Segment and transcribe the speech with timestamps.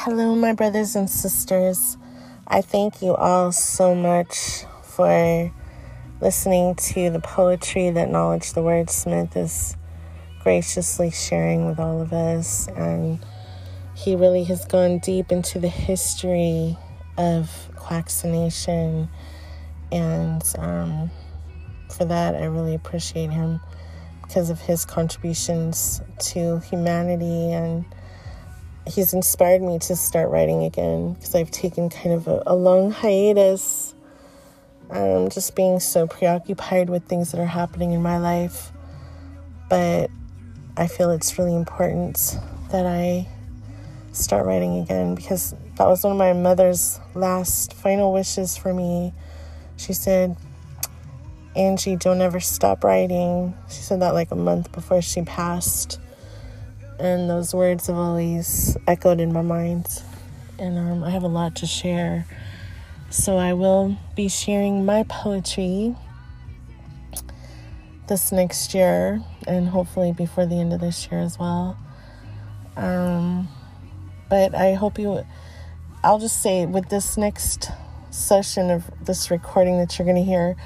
[0.00, 1.96] Hello, my brothers and sisters.
[2.46, 5.50] I thank you all so much for
[6.20, 9.74] listening to the poetry that Knowledge the Wordsmith is
[10.42, 12.68] graciously sharing with all of us.
[12.76, 13.24] And
[13.94, 16.76] he really has gone deep into the history
[17.16, 19.08] of Quaccination.
[19.90, 21.10] And um,
[21.88, 23.60] for that, I really appreciate him
[24.20, 27.86] because of his contributions to humanity and
[28.86, 32.90] he's inspired me to start writing again because I've taken kind of a, a long
[32.90, 33.94] hiatus.
[34.88, 38.70] Um, just being so preoccupied with things that are happening in my life.
[39.68, 40.10] But
[40.76, 42.36] I feel it's really important
[42.70, 43.26] that I
[44.12, 49.12] start writing again because that was one of my mother's last final wishes for me.
[49.76, 50.36] She said,
[51.56, 53.54] Angie, don't ever stop writing.
[53.68, 55.98] She said that like a month before she passed.
[56.98, 59.86] And those words have always echoed in my mind.
[60.58, 62.26] And um, I have a lot to share.
[63.10, 65.94] So I will be sharing my poetry
[68.08, 71.76] this next year and hopefully before the end of this year as well.
[72.76, 73.48] Um,
[74.28, 75.24] but I hope you,
[76.02, 77.70] I'll just say with this next
[78.10, 80.56] session of this recording that you're going to hear,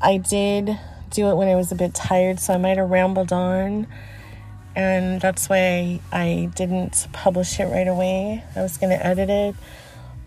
[0.00, 0.78] I did
[1.10, 3.86] do it when I was a bit tired, so I might have rambled on.
[4.78, 8.44] And that's why I, didn't publish it right away.
[8.54, 9.56] I was going to edit it.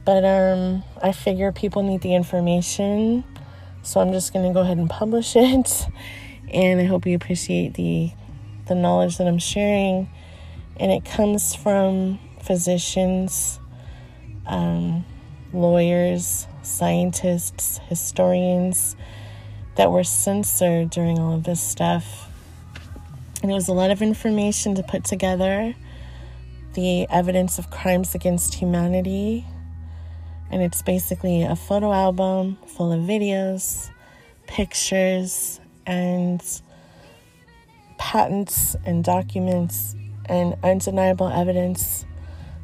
[0.03, 3.23] But um, I figure people need the information.
[3.81, 5.87] So I'm just going to go ahead and publish it.
[6.53, 8.11] And I hope you appreciate the,
[8.67, 10.09] the knowledge that I'm sharing.
[10.75, 13.57] And it comes from physicians,
[14.47, 15.05] um,
[15.53, 18.97] lawyers, scientists, historians
[19.77, 22.30] that were censored during all of this stuff.
[23.41, 25.73] And it was a lot of information to put together
[26.73, 29.45] the evidence of crimes against humanity.
[30.51, 33.89] And it's basically a photo album full of videos,
[34.47, 36.43] pictures, and
[37.97, 42.05] patents and documents and undeniable evidence.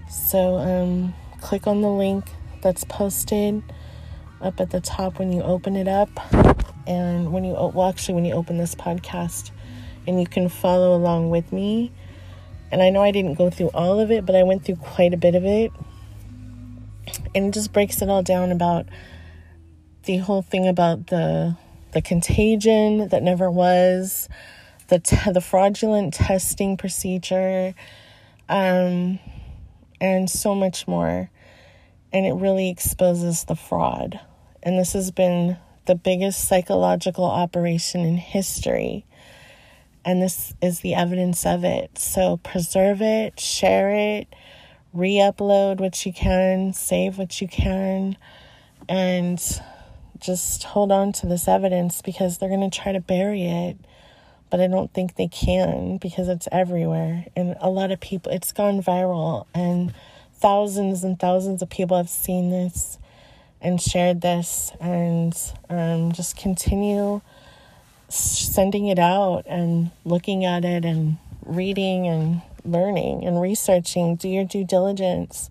[0.10, 2.26] So, um, click on the link
[2.62, 3.64] that's posted
[4.42, 6.10] up at the top when you open it up
[6.86, 9.52] and when you well actually when you open this podcast
[10.08, 11.92] and you can follow along with me.
[12.72, 15.14] And i know i didn't go through all of it but i went through quite
[15.14, 15.72] a bit of it.
[17.34, 18.88] And it just breaks it all down about
[20.04, 21.56] the whole thing about the
[21.92, 24.28] the contagion that never was
[24.88, 25.00] the
[25.34, 27.74] the fraudulent testing procedure
[28.50, 29.20] um
[30.00, 31.30] and so much more.
[32.14, 34.20] And it really exposes the fraud.
[34.64, 39.06] And this has been the biggest psychological operation in history.
[40.08, 42.00] And this is the evidence of it.
[42.00, 44.34] So preserve it, share it,
[44.94, 48.16] re upload what you can, save what you can,
[48.88, 49.38] and
[50.18, 53.76] just hold on to this evidence because they're going to try to bury it.
[54.50, 57.26] But I don't think they can because it's everywhere.
[57.36, 59.94] And a lot of people, it's gone viral, and
[60.36, 62.98] thousands and thousands of people have seen this
[63.60, 65.36] and shared this and
[65.70, 67.20] um, just continue
[68.10, 74.16] sending it out and looking at it and reading and learning and researching.
[74.16, 75.50] Do your due diligence,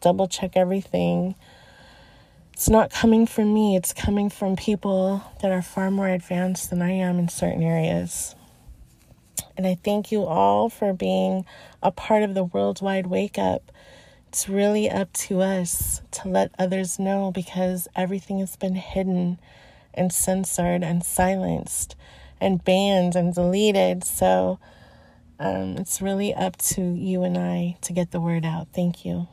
[0.00, 1.34] double check everything.
[2.52, 6.82] It's not coming from me, it's coming from people that are far more advanced than
[6.82, 8.34] I am in certain areas.
[9.56, 11.44] And I thank you all for being
[11.82, 13.72] a part of the worldwide wake up
[14.32, 19.38] it's really up to us to let others know because everything has been hidden
[19.94, 21.96] and censored and silenced
[22.40, 24.04] and banned and deleted.
[24.04, 24.58] So
[25.38, 28.68] um, it's really up to you and I to get the word out.
[28.72, 29.28] Thank you.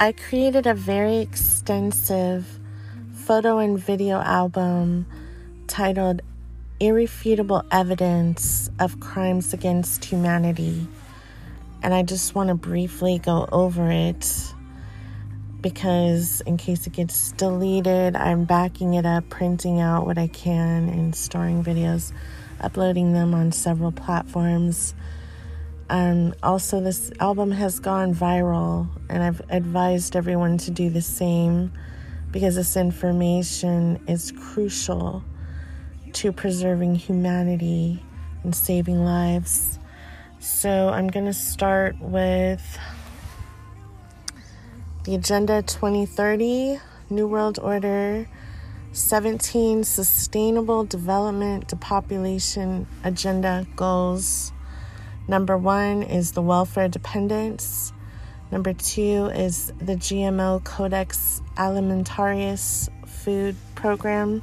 [0.00, 2.58] I created a very extensive
[3.12, 5.06] photo and video album
[5.66, 6.20] titled
[6.80, 10.86] Irrefutable Evidence of Crimes Against Humanity.
[11.82, 14.53] And I just want to briefly go over it
[15.64, 20.90] because, in case it gets deleted, I'm backing it up, printing out what I can,
[20.90, 22.12] and storing videos,
[22.60, 24.94] uploading them on several platforms.
[25.88, 31.72] Um, also, this album has gone viral, and I've advised everyone to do the same
[32.30, 35.24] because this information is crucial
[36.12, 38.02] to preserving humanity
[38.42, 39.78] and saving lives.
[40.40, 42.78] So I'm going to start with
[45.04, 46.80] the Agenda 2030,
[47.10, 48.26] New World Order,
[48.92, 54.50] 17 Sustainable Development Depopulation Agenda goals.
[55.28, 57.92] Number one is the welfare dependence.
[58.50, 64.42] Number two is the GMO Codex Alimentarius Food Program.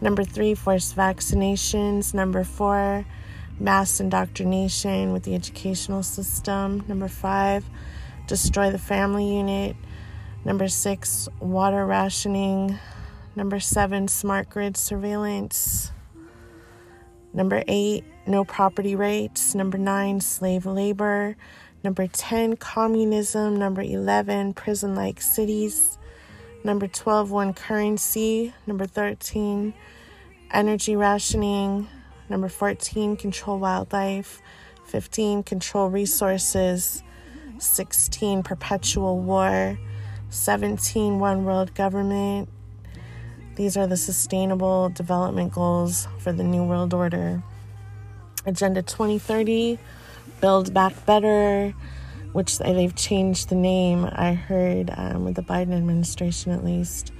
[0.00, 2.12] Number three, forced vaccinations.
[2.12, 3.04] Number four,
[3.60, 6.82] mass indoctrination with the educational system.
[6.88, 7.64] Number five,
[8.26, 9.76] destroy the family unit.
[10.44, 12.78] Number six, water rationing.
[13.34, 15.92] Number seven, smart grid surveillance.
[17.32, 19.54] Number eight, no property rights.
[19.54, 21.36] Number nine, slave labor.
[21.84, 23.56] Number 10, communism.
[23.58, 25.98] Number 11, prison like cities.
[26.64, 28.54] Number 12, one currency.
[28.66, 29.74] Number 13,
[30.50, 31.88] energy rationing.
[32.28, 34.40] Number 14, control wildlife.
[34.86, 37.02] 15, control resources.
[37.58, 39.78] 16, perpetual war.
[40.30, 42.48] 17, one world government.
[43.54, 47.42] These are the sustainable development goals for the New World Order.
[48.44, 49.78] Agenda 2030,
[50.40, 51.74] Build Back Better,
[52.32, 57.12] which they've changed the name, I heard, um, with the Biden administration at least.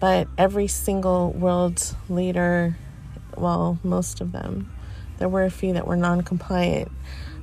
[0.00, 2.76] But every single world leader,
[3.36, 4.72] well, most of them,
[5.18, 6.90] there were a few that were non compliant.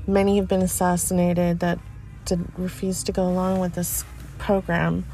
[0.07, 1.79] Many have been assassinated that
[2.25, 4.05] did refuse to go along with this
[4.37, 5.05] program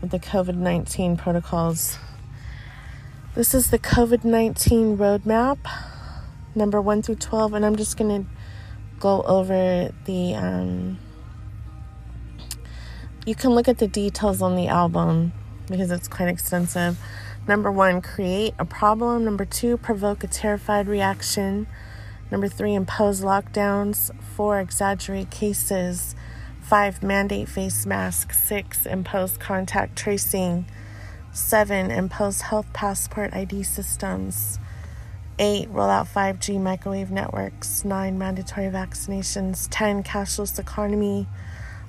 [0.00, 1.98] with the COVID 19 protocols
[3.32, 5.58] this is the COVID 19 roadmap,
[6.56, 8.30] number 1 through 12, and I'm just going to
[8.98, 10.34] go over the.
[10.34, 10.98] Um,
[13.24, 15.32] you can look at the details on the album
[15.68, 16.98] because it's quite extensive.
[17.46, 19.24] Number one, create a problem.
[19.24, 21.68] Number two, provoke a terrified reaction.
[22.32, 24.10] Number three, impose lockdowns.
[24.36, 26.14] Four, exaggerate cases.
[26.62, 28.42] Five, mandate face masks.
[28.42, 30.66] Six, impose contact tracing.
[31.32, 31.92] 7.
[31.92, 34.58] Impose health passport ID systems.
[35.38, 35.68] 8.
[35.70, 37.84] Roll out 5G microwave networks.
[37.84, 38.18] 9.
[38.18, 39.68] Mandatory vaccinations.
[39.70, 40.02] 10.
[40.02, 41.28] Cashless economy.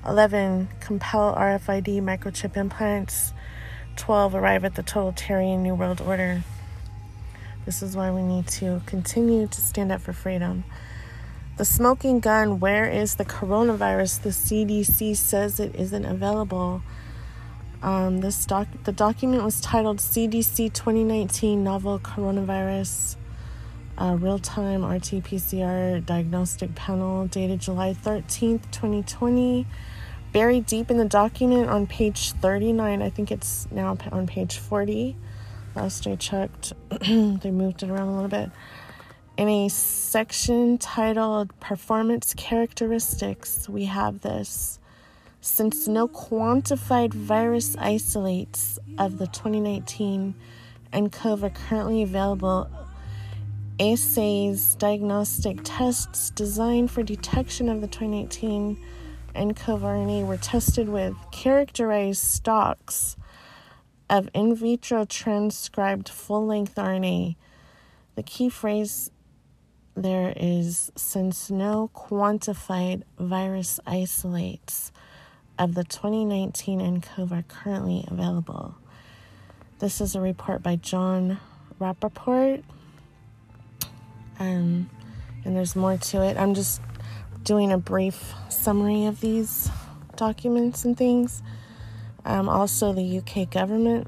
[0.07, 0.69] 11.
[0.79, 3.33] Compel RFID microchip implants.
[3.95, 4.35] 12.
[4.35, 6.43] Arrive at the totalitarian New World Order.
[7.65, 10.63] This is why we need to continue to stand up for freedom.
[11.61, 14.23] The smoking gun, where is the coronavirus?
[14.23, 16.81] The CDC says it isn't available.
[17.83, 23.15] Um, this doc- the document was titled CDC 2019 Novel Coronavirus
[23.95, 29.67] uh, Real Time RT PCR Diagnostic Panel, dated July 13th, 2020.
[30.33, 35.15] Buried deep in the document on page 39, I think it's now on page 40.
[35.75, 36.73] Last I checked,
[37.07, 38.49] they moved it around a little bit.
[39.37, 44.77] In a section titled Performance Characteristics, we have this
[45.39, 50.35] since no quantified virus isolates of the 2019
[50.91, 52.69] nCoV are currently available,
[53.79, 58.77] assays, diagnostic tests designed for detection of the 2019
[59.33, 63.15] nCoV RNA were tested with characterized stocks
[64.09, 67.37] of in vitro transcribed full length RNA.
[68.15, 69.09] The key phrase
[69.95, 74.91] there is since no quantified virus isolates
[75.59, 78.75] of the 2019 nCoV are currently available.
[79.79, 81.39] This is a report by Jon
[81.79, 82.63] Rappoport.
[84.39, 84.89] Um,
[85.43, 86.37] and there's more to it.
[86.37, 86.81] I'm just
[87.43, 89.69] doing a brief summary of these
[90.15, 91.41] documents and things.
[92.25, 94.07] Um, also, the UK government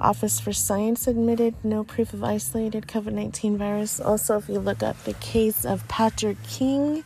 [0.00, 4.00] Office for Science admitted no proof of isolated COVID 19 virus.
[4.00, 7.04] Also, if you look up the case of Patrick King,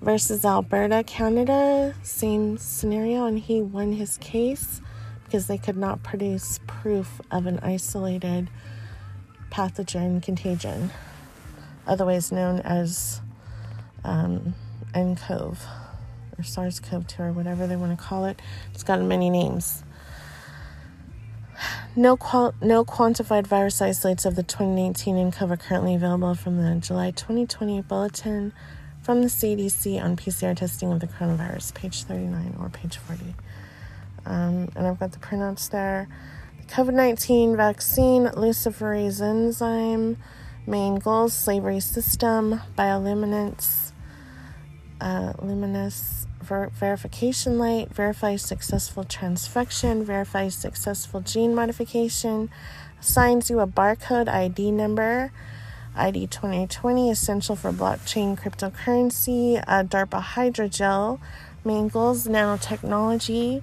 [0.00, 1.94] versus Alberta, Canada.
[2.02, 4.80] Same scenario, and he won his case
[5.24, 8.50] because they could not produce proof of an isolated
[9.50, 10.90] pathogen contagion,
[11.86, 13.20] otherwise known as
[14.04, 14.54] um,
[14.94, 15.58] nCoV
[16.38, 18.40] or SARS CoV 2 or whatever they want to call it.
[18.72, 19.84] It's got many names.
[21.96, 26.80] No, qual- no quantified virus isolates of the 2019 nCoV are currently available from the
[26.80, 28.52] July 2020 bulletin
[29.02, 33.34] from the CDC on PCR testing of the coronavirus, page 39 or page 40.
[34.26, 36.08] Um, and I've got the printouts there.
[36.58, 40.16] The COVID 19 vaccine, luciferase enzyme,
[40.66, 43.92] main goals, slavery system, bioluminescence,
[45.00, 52.50] uh, luminous ver- verification light, verify successful transfection, verify successful gene modification,
[53.00, 55.32] assigns you a barcode ID number.
[55.96, 61.18] ID 2020, essential for blockchain cryptocurrency, uh, DARPA hydrogel,
[61.64, 63.62] main goals nanotechnology,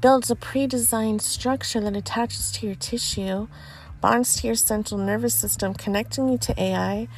[0.00, 3.48] builds a pre designed structure that attaches to your tissue,
[4.00, 7.08] bonds to your central nervous system, connecting you to AI,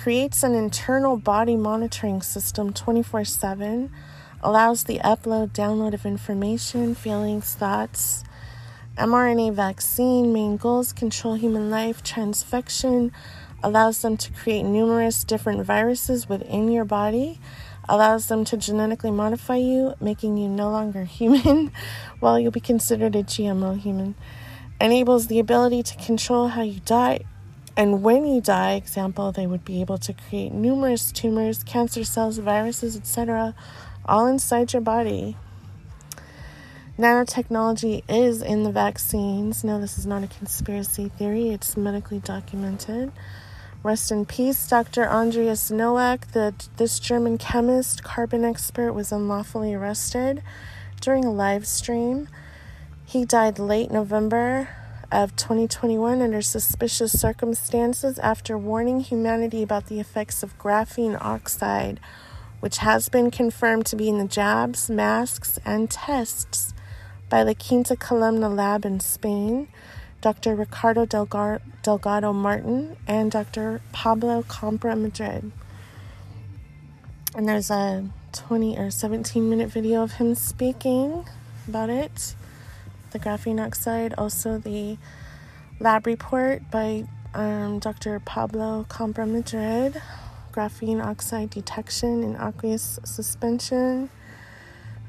[0.00, 3.90] creates an internal body monitoring system 24 7,
[4.42, 8.24] allows the upload, download of information, feelings, thoughts.
[8.96, 13.10] mRNA vaccine main goals control human life, transfection
[13.62, 17.38] allows them to create numerous different viruses within your body,
[17.88, 21.72] allows them to genetically modify you, making you no longer human,
[22.20, 24.14] while you'll be considered a GMO human,
[24.80, 27.20] enables the ability to control how you die.
[27.76, 32.38] And when you die, example, they would be able to create numerous tumors, cancer cells,
[32.38, 33.54] viruses, etc.,
[34.04, 35.36] all inside your body.
[36.98, 39.64] Nanotechnology is in the vaccines.
[39.64, 43.10] No, this is not a conspiracy theory, it's medically documented.
[43.82, 45.08] Rest in peace, Dr.
[45.08, 50.42] Andreas Noack, the, this German chemist, carbon expert, was unlawfully arrested
[51.00, 52.28] during a live stream.
[53.04, 54.68] He died late November
[55.12, 62.00] of 2021 under suspicious circumstances after warning humanity about the effects of graphene oxide,
[62.60, 66.72] which has been confirmed to be in the jabs, masks, and tests
[67.28, 69.68] by the Quinta Columna lab in Spain.
[70.22, 70.54] Dr.
[70.54, 73.80] Ricardo Delgado Martin, and Dr.
[73.90, 75.50] Pablo Campra Madrid.
[77.34, 81.26] And there's a 20 or 17 minute video of him speaking
[81.66, 82.36] about it.
[83.12, 84.96] The graphene oxide, also the
[85.80, 87.04] lab report by
[87.34, 88.20] um, Dr.
[88.20, 90.00] Pablo Campra Madrid,
[90.52, 94.10] graphene oxide detection in aqueous suspension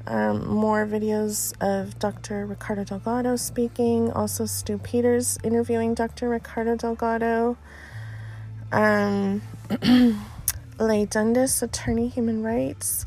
[0.06, 2.46] um, more videos of Dr.
[2.46, 6.28] Ricardo Delgado speaking, also Stu Peters interviewing Dr.
[6.28, 7.56] Ricardo Delgado.
[8.70, 9.40] Um,
[10.78, 13.06] Dundas, attorney, human rights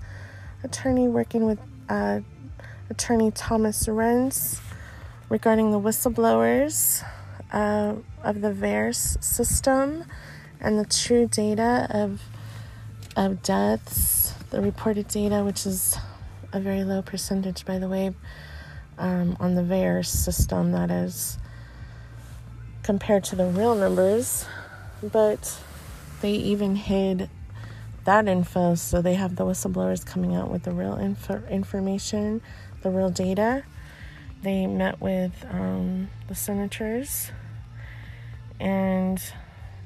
[0.64, 2.22] attorney, working with uh,
[2.90, 4.60] attorney Thomas Renz
[5.30, 7.04] regarding the whistleblowers
[7.52, 10.06] uh, of the VAERS system
[10.60, 12.22] and the true data of
[13.16, 15.98] of deaths, the reported data, which is
[16.54, 18.14] a very low percentage, by the way,
[19.00, 21.40] um, on the VAERS system, that is,
[22.84, 24.46] compared to the real numbers.
[25.02, 25.60] But
[26.22, 27.28] they even hid
[28.06, 32.42] that info, so they have the whistleblowers coming out with the real info- information,
[32.84, 33.64] the real data.
[34.44, 37.32] They met with um, the senators,
[38.60, 39.22] and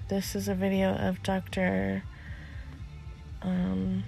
[0.10, 2.04] this is a video of Dr.
[3.42, 4.04] Um,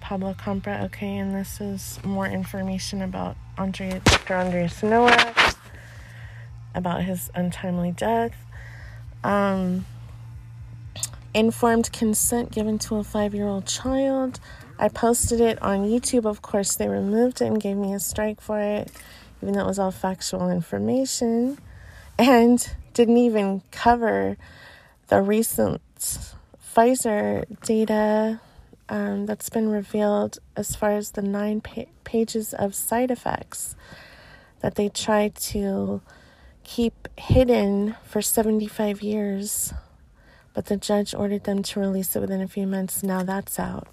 [0.00, 0.84] Pablo Campra.
[0.84, 4.34] Okay, and this is more information about Andre, Dr.
[4.34, 5.56] Andreas Noack,
[6.74, 8.36] about his untimely death.
[9.24, 9.86] Um,
[11.36, 14.40] informed consent given to a five year old child.
[14.78, 16.26] I posted it on YouTube.
[16.26, 18.90] Of course, they removed it and gave me a strike for it,
[19.42, 21.58] even though it was all factual information,
[22.18, 24.36] and didn't even cover
[25.08, 25.82] the recent
[26.74, 28.40] Pfizer data
[28.88, 33.76] um, that's been revealed as far as the nine pa- pages of side effects
[34.60, 36.00] that they tried to
[36.64, 39.72] keep hidden for 75 years,
[40.54, 43.02] but the judge ordered them to release it within a few months.
[43.02, 43.88] Now that's out.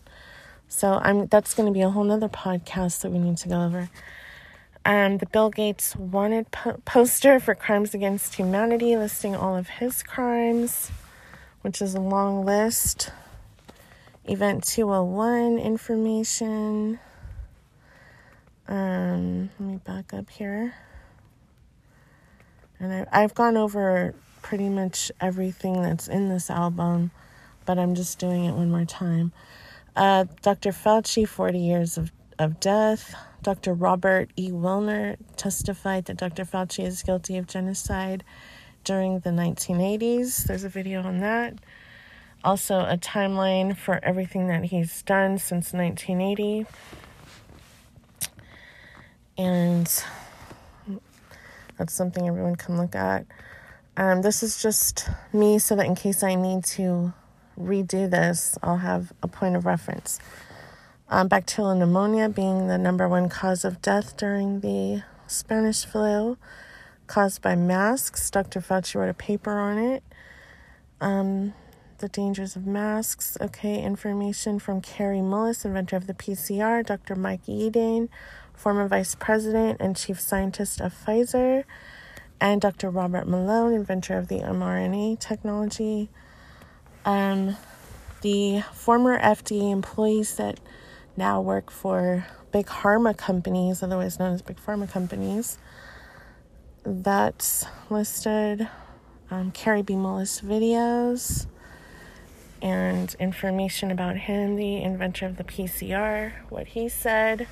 [0.67, 3.61] So I'm that's going to be a whole nother podcast that we need to go
[3.61, 3.89] over.
[4.85, 10.03] Um, the Bill Gates wanted po- poster for crimes against humanity, listing all of his
[10.03, 10.91] crimes,
[11.61, 13.11] which is a long list.
[14.25, 16.99] Event 201 information.
[18.67, 20.73] Um, let me back up here.
[22.79, 27.11] And I, I've gone over pretty much everything that's in this album,
[27.65, 29.31] but I'm just doing it one more time.
[29.95, 30.71] Uh, Dr.
[30.71, 33.15] Fauci, 40 years of, of death.
[33.41, 33.73] Dr.
[33.73, 34.51] Robert E.
[34.51, 36.45] Willner testified that Dr.
[36.45, 38.23] Fauci is guilty of genocide
[38.83, 40.45] during the 1980s.
[40.45, 41.55] There's a video on that
[42.43, 46.65] also a timeline for everything that he's done since 1980.
[49.37, 50.03] And
[51.77, 53.25] that's something everyone can look at.
[53.95, 57.13] Um, this is just me so that in case I need to
[57.59, 60.19] redo this, I'll have a point of reference.
[61.09, 66.37] Um, bacterial pneumonia being the number one cause of death during the Spanish flu
[67.07, 68.29] caused by masks.
[68.31, 68.61] Dr.
[68.61, 70.03] Fauci wrote a paper on it.
[71.01, 71.53] Um,
[71.99, 73.37] the dangers of masks.
[73.39, 77.15] Okay, information from Kary Mullis, inventor of the PCR, Dr.
[77.15, 78.09] Mike Yeadon,
[78.53, 81.63] former vice president and chief scientist of Pfizer,
[82.41, 82.89] and Dr.
[82.89, 86.09] Robert Malone, inventor of the mRNA technology.
[87.05, 87.57] Um,
[88.21, 90.59] the former FDA employees that
[91.15, 95.57] now work for big pharma companies, otherwise known as big pharma companies,
[96.83, 98.67] that's listed.
[99.31, 99.93] Um, Kary B.
[99.93, 101.47] Mullis videos
[102.61, 107.47] and information about him, the inventor of the PCR, what he said.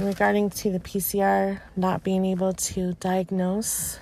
[0.00, 3.98] regarding to the PCR not being able to diagnose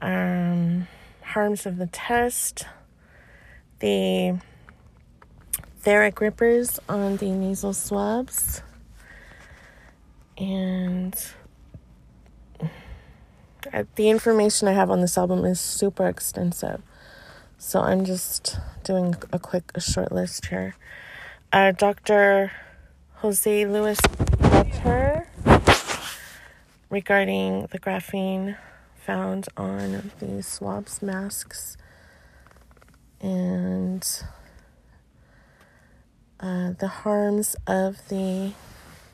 [0.00, 0.86] um,
[1.22, 2.64] harms of the test,
[3.80, 4.38] the
[5.82, 8.62] Thera grippers on the nasal swabs,
[10.36, 11.14] and
[13.72, 16.82] uh, the information I have on this album is super extensive.
[17.58, 20.76] So I'm just doing a quick, a short list here.
[21.52, 22.52] Uh, Dr.
[23.16, 23.98] Jose Luis
[24.38, 25.28] Butter
[26.90, 28.56] regarding the graphene
[28.94, 31.76] found on the swabs masks
[33.20, 34.22] and
[36.40, 38.52] uh, the harms of the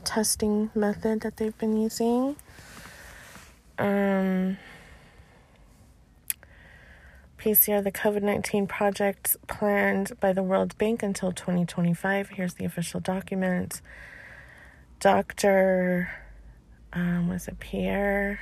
[0.05, 2.37] testing method that they've been using.
[3.79, 4.59] Um,
[7.39, 12.31] PCR, the COVID 19 project planned by the World Bank until 2025.
[12.31, 13.83] Here's the official document.
[15.01, 16.11] Dr.
[16.93, 18.41] Um, was it Pierre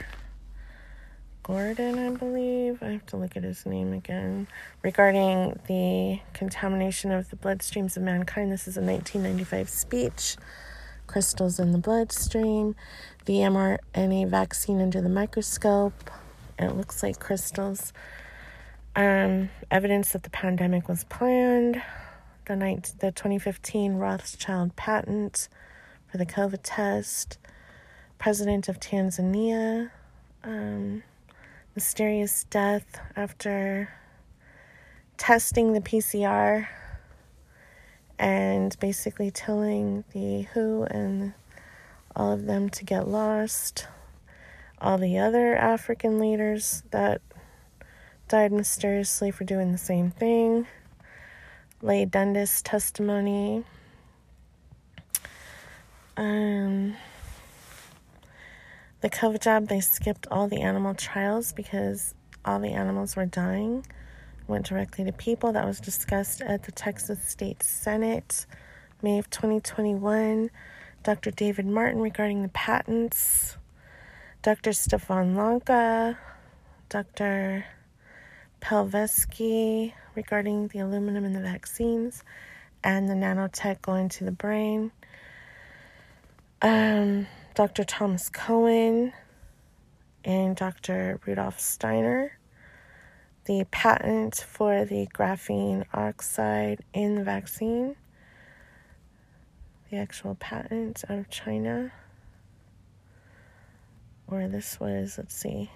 [1.43, 2.81] Gordon, I believe?
[2.85, 4.47] I have to look at his name again.
[4.83, 10.37] Regarding the contamination of the bloodstreams of mankind, this is a 1995 speech
[11.09, 12.77] crystals in the bloodstream,
[13.25, 16.11] the mRNA vaccine under the microscope.
[16.61, 17.93] It looks like crystals.
[18.95, 21.83] Um, evidence that the pandemic was planned.
[22.47, 25.49] The, night, the 2015 Rothschild patent
[26.09, 27.39] for the COVID test.
[28.19, 29.91] President of Tanzania.
[30.45, 31.03] Um,
[31.75, 33.89] mysterious death after
[35.17, 36.69] testing the PCR
[38.19, 41.33] and basically telling the WHO and
[42.15, 43.87] all of them to get lost.
[44.81, 47.23] All the other African leaders that
[48.29, 50.67] died mysteriously for doing the same thing.
[51.81, 53.65] Leigh Dundas testimony.
[56.17, 56.97] Um,
[59.03, 63.85] the COVID jab, they skipped all the animal trials because all the animals were dying
[64.47, 65.53] went directly to people.
[65.53, 68.47] That was discussed at the Texas State Senate,
[69.03, 70.51] May of 2021.
[71.03, 71.33] Dr.
[71.33, 73.57] David Martin regarding the patents,
[74.43, 74.73] Dr.
[74.73, 76.17] Stefan Lanka,
[76.89, 77.65] Dr.
[78.61, 82.23] Palevsky regarding the aluminum in the vaccines
[82.85, 84.93] and the nanotech going to the brain.
[86.61, 87.85] Um, Dr.
[87.85, 89.13] Thomas Cowan
[90.25, 91.21] and Dr.
[91.27, 92.39] Rudolf Steiner
[93.45, 97.97] the patent for the graphene oxide in the vaccine,
[99.91, 101.93] the actual patent of China,
[104.29, 105.71] or this was, let's see,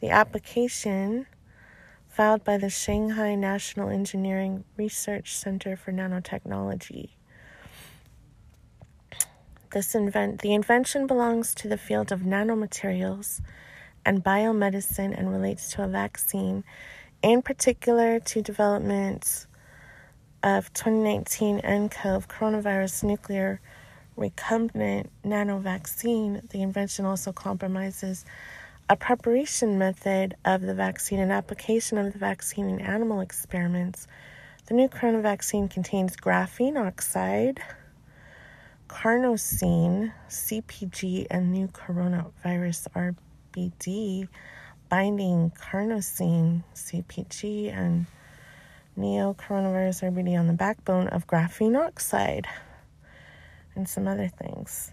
[0.00, 1.26] the application
[2.08, 7.10] filed by the Shanghai National Engineering Research Center for Nanotechnology.
[9.70, 13.40] This invent the invention belongs to the field of nanomaterials
[14.04, 16.64] and biomedicine and relates to a vaccine
[17.22, 19.46] in particular to developments
[20.42, 23.60] of 2019 nCoV coronavirus nuclear
[24.16, 28.24] recombinant nanovaccine, the invention also compromises
[28.88, 34.06] a preparation method of the vaccine and application of the vaccine in animal experiments.
[34.66, 37.60] The new corona vaccine contains graphene oxide,
[38.88, 43.14] carnosine, CPG, and new coronavirus
[43.54, 44.26] RBD
[44.88, 48.06] binding carnosine, CPG, and
[48.96, 52.46] neo coronavirus RBD on the backbone of graphene oxide
[53.74, 54.92] and some other things.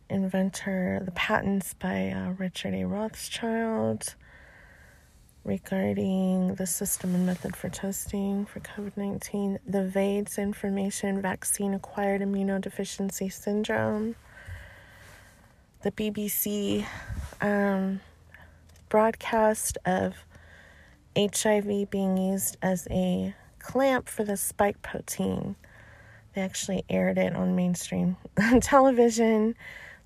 [0.09, 2.85] inventor, the patents by uh, Richard A.
[2.85, 4.15] Rothschild
[5.43, 12.21] regarding the system and method for testing for COVID 19, the VAIDS information vaccine acquired
[12.21, 14.15] immunodeficiency syndrome,
[15.83, 16.85] the BBC
[17.41, 18.01] um,
[18.89, 20.15] broadcast of
[21.17, 25.55] HIV being used as a clamp for the spike protein.
[26.33, 28.17] They actually aired it on mainstream
[28.61, 29.55] television.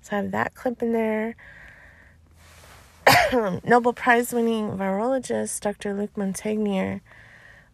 [0.00, 1.36] So I have that clip in there.
[3.64, 5.94] Nobel Prize winning virologist Dr.
[5.94, 7.00] Luc Montagnier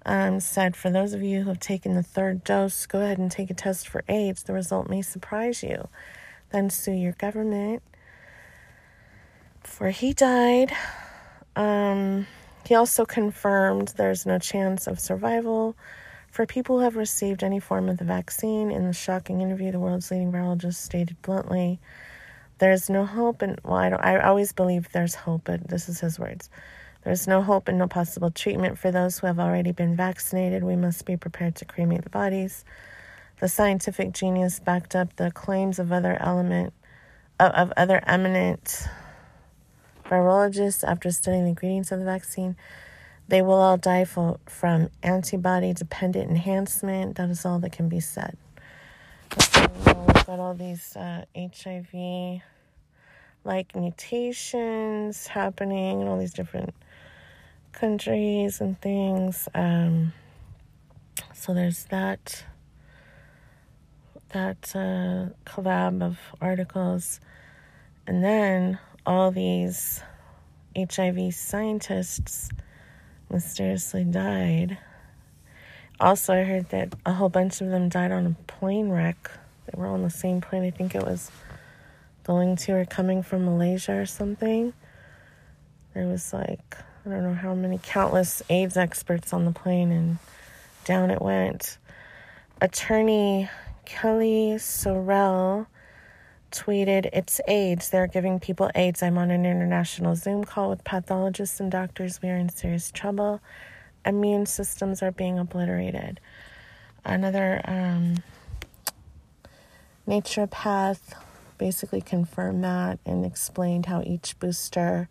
[0.05, 3.31] um, said, For those of you who have taken the third dose, go ahead and
[3.31, 4.43] take a test for AIDS.
[4.43, 5.89] The result may surprise you.
[6.51, 7.83] Then sue your government.
[9.63, 10.73] Before he died,
[11.55, 12.27] um,
[12.69, 15.75] he also confirmed there's no chance of survival
[16.31, 18.71] for people who have received any form of the vaccine.
[18.71, 21.81] In the shocking interview, the world's leading virologist stated bluntly,
[22.59, 24.05] "There's no hope." And well, I don't.
[24.05, 26.51] I always believe there's hope, but this is his words.
[27.05, 30.63] There's no hope and no possible treatment for those who have already been vaccinated.
[30.63, 32.67] We must be prepared to cremate the bodies.
[33.41, 36.75] The scientific genius backed up the claims of other element
[37.41, 38.87] of, of other eminent
[40.09, 42.57] virologists after studying the ingredients of the vaccine.
[43.29, 47.17] They will all die for, from antibody dependent enhancement.
[47.17, 48.37] That is all that can be said.
[49.39, 49.69] So,
[50.07, 52.41] we've got all these uh, HIV
[53.45, 56.75] like mutations happening in all these different
[57.73, 59.49] countries and things.
[59.55, 60.13] Um,
[61.33, 62.45] so there's that
[64.31, 67.21] that uh, collab of articles,
[68.07, 70.03] and then all these
[70.77, 72.51] HIV scientists
[73.31, 74.77] mysteriously died.
[75.99, 79.31] Also, I heard that a whole bunch of them died on a plane wreck.
[79.65, 80.63] They were on the same plane.
[80.63, 81.31] I think it was
[82.25, 84.75] going to or coming from Malaysia or something.
[85.95, 90.19] There was like I don't know how many countless AIDS experts on the plane, and
[90.85, 91.79] down it went.
[92.61, 93.49] Attorney
[93.87, 95.67] Kelly Sorrell
[96.51, 97.91] tweeted, It's AIDS.
[97.91, 99.03] They're giving people AIDS.
[99.03, 102.21] I'm on an international Zoom call with pathologists and doctors.
[102.23, 103.41] We are in serious trouble.
[104.05, 106.21] Immune systems are being obliterated.
[107.05, 108.23] Another um,
[110.07, 111.01] naturopath
[111.59, 115.09] basically confirmed that and explained how each booster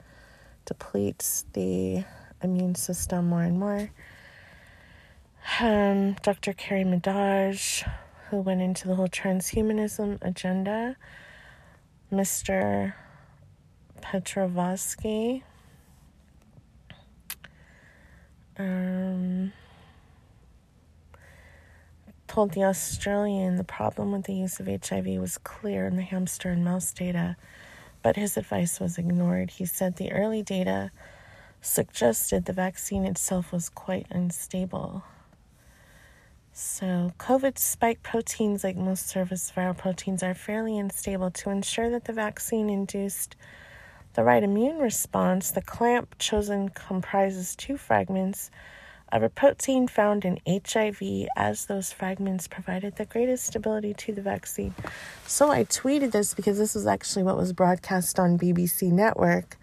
[0.65, 2.03] depletes the
[2.41, 3.89] immune system more and more.
[5.59, 6.53] Um, Dr.
[6.53, 7.89] Carrie Madej,
[8.29, 10.97] who went into the whole transhumanism agenda,
[12.11, 12.93] Mr.
[14.01, 15.43] Petrovsky,
[18.57, 19.51] um,
[22.27, 26.49] told the Australian the problem with the use of HIV was clear in the hamster
[26.49, 27.35] and mouse data
[28.07, 29.51] but his advice was ignored.
[29.51, 30.91] He said the early data
[31.61, 35.03] suggested the vaccine itself was quite unstable.
[36.59, 41.29] So, COVID spike proteins, like most surface viral proteins, are fairly unstable.
[41.29, 43.35] To ensure that the vaccine induced
[44.15, 48.49] the right immune response, the clamp chosen comprises two fragments
[49.11, 54.23] of a protein found in HIV, as those fragments provided the greatest stability to the
[54.23, 54.73] vaccine.
[55.27, 59.57] So I tweeted this because this was actually what was broadcast on BBC Network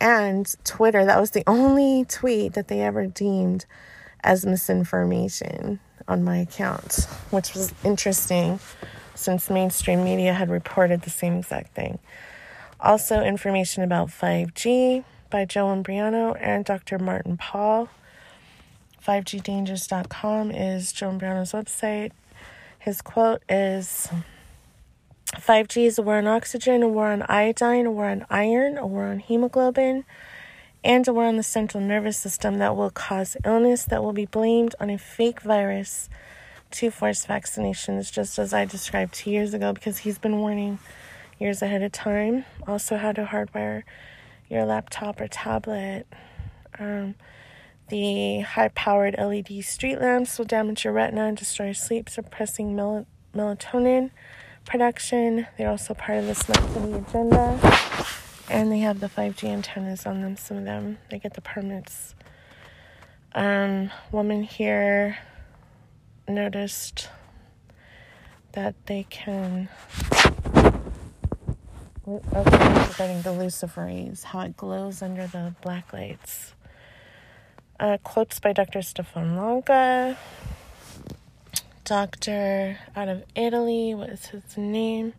[0.00, 1.04] and Twitter.
[1.04, 3.66] That was the only tweet that they ever deemed
[4.22, 8.60] as misinformation on my account, which was interesting
[9.14, 11.98] since mainstream media had reported the same exact thing.
[12.80, 16.98] Also, information about 5G by Joe Imbriano and Dr.
[16.98, 17.88] Martin Pall.
[19.06, 22.12] 5gdangers.com is Joe Brown's website.
[22.78, 24.08] His quote is
[25.32, 28.86] 5G is a war on oxygen, a war on iodine, a war on iron, a
[28.86, 30.04] war on hemoglobin,
[30.84, 34.74] and war on the central nervous system that will cause illness that will be blamed
[34.78, 36.10] on a fake virus
[36.72, 40.78] to force vaccinations, just as I described two years ago, because he's been warning
[41.38, 42.44] years ahead of time.
[42.66, 43.84] Also, how to hardwire
[44.50, 46.06] your laptop or tablet.
[46.78, 47.14] Um,
[47.88, 53.06] the high powered LED street lamps will damage your retina and destroy sleep, suppressing mel-
[53.34, 54.10] melatonin
[54.66, 55.46] production.
[55.56, 58.20] They're also part of the Smart City agenda.
[58.48, 60.98] And they have the 5G antennas on them, some of them.
[61.10, 62.14] They get the permits.
[63.34, 65.18] Um, woman here
[66.28, 67.08] noticed
[68.52, 69.68] that they can.
[72.06, 76.54] Okay, regarding the luciferase, how it glows under the black lights.
[77.80, 78.82] Uh, quotes by Dr.
[78.82, 80.16] Stefan Lanka,
[81.84, 83.94] doctor out of Italy.
[83.94, 85.14] What is his name?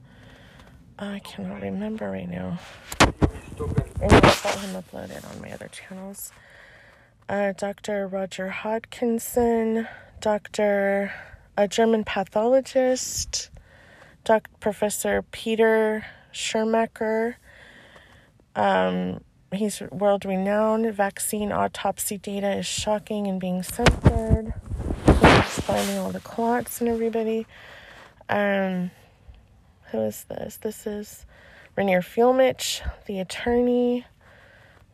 [0.98, 2.60] I cannot remember right now.
[3.02, 6.32] Anyway, I got him uploaded on my other channels.
[7.28, 8.08] Uh, Dr.
[8.08, 9.88] Roger Hodkinson,
[10.22, 11.14] Dr.
[11.58, 13.50] a German pathologist,
[14.24, 14.50] Dr.
[14.60, 17.36] Professor Peter Schirmacher,
[18.56, 19.20] um,
[19.56, 20.92] He's world renowned.
[20.94, 24.54] Vaccine autopsy data is shocking and being censored.
[25.06, 27.48] He's finding all the clots and everybody.
[28.28, 28.92] Um,
[29.92, 30.58] who is this?
[30.58, 31.26] This is
[31.78, 34.06] Reiner Fuellmich, the attorney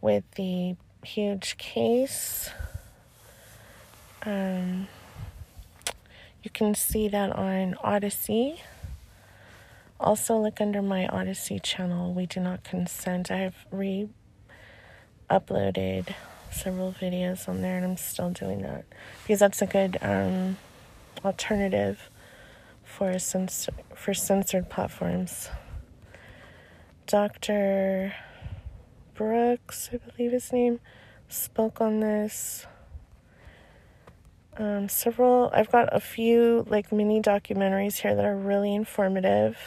[0.02, 2.50] with the huge case.
[4.24, 4.88] Um,
[6.44, 8.62] you can see that on Odysee.
[10.00, 12.14] Also, look under my Odysee channel.
[12.14, 13.32] We do not consent.
[13.32, 14.10] I have re
[15.30, 16.14] uploaded
[16.52, 18.86] several videos on there, and I'm still doing that
[19.24, 20.58] because that's a good um,
[21.24, 22.10] alternative
[22.92, 25.50] for censor- for censored platforms.
[27.08, 28.14] Dr.
[29.16, 30.80] Brooks, I believe his name,
[31.30, 32.66] spoke on this.
[34.58, 39.58] Um, several, I've got a few like mini documentaries here that are really informative.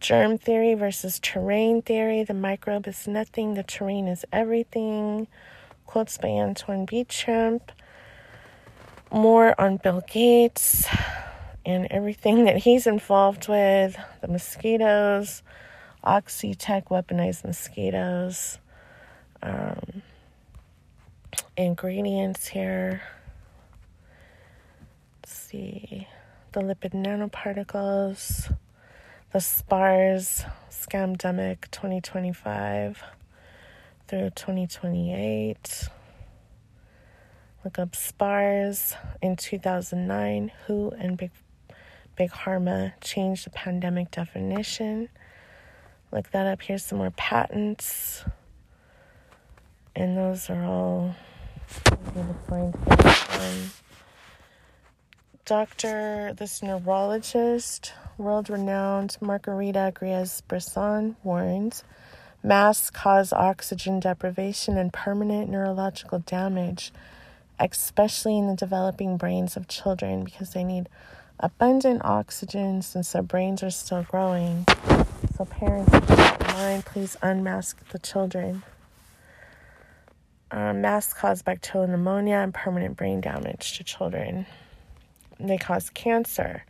[0.00, 2.24] Germ theory versus terrain theory.
[2.24, 5.28] The microbe is nothing, the terrain is everything.
[5.86, 7.62] Quotes by Antoine Béchamp.
[9.10, 10.86] More on Bill Gates
[11.66, 15.42] and everything that he's involved with the mosquitoes,
[16.04, 18.58] Oxitec weaponized mosquitoes,
[19.42, 20.02] um,
[21.56, 23.02] ingredients here.
[25.22, 26.06] Let's see
[26.52, 28.54] the lipid nanoparticles,
[29.32, 33.02] the SPARS scamdemic 2025
[34.06, 35.88] through 2028.
[37.64, 40.52] Look up SPARS in 2009.
[40.66, 41.30] WHO and Big
[42.16, 45.08] Big Pharma changed the pandemic definition.
[46.12, 46.62] Look that up.
[46.62, 48.24] Here's some more patents.
[49.96, 51.14] And those are all
[52.50, 53.70] um,
[55.44, 61.84] Doctor, this neurologist, world renowned Margarite Griesz-Brisson warns
[62.42, 66.92] masks cause oxygen deprivation and permanent neurological damage,
[67.58, 70.88] especially in the developing brains of children because they need
[71.40, 74.66] abundant oxygen since their brains are still growing.
[75.36, 75.92] So, parents,
[76.54, 76.84] mind.
[76.84, 78.62] Please unmask the children.
[80.50, 84.46] Uh, masks cause bacterial pneumonia and permanent brain damage to children.
[85.40, 86.64] They cause cancer.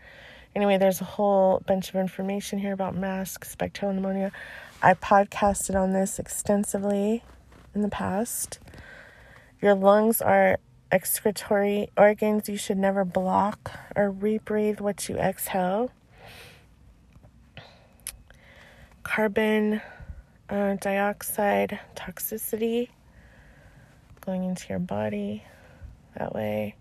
[0.57, 4.33] Anyway, there's a whole bunch of information here about masks, bacterial pneumonia.
[4.81, 7.23] I podcasted on this extensively
[7.75, 8.59] in the past.
[9.61, 10.59] Your lungs are
[10.91, 12.49] excretory organs.
[12.49, 15.91] You should never block or rebreathe what you exhale.
[19.03, 19.83] Carbon
[20.49, 22.89] uh, dioxide toxicity
[24.25, 25.45] going into your body
[26.17, 26.77] that way.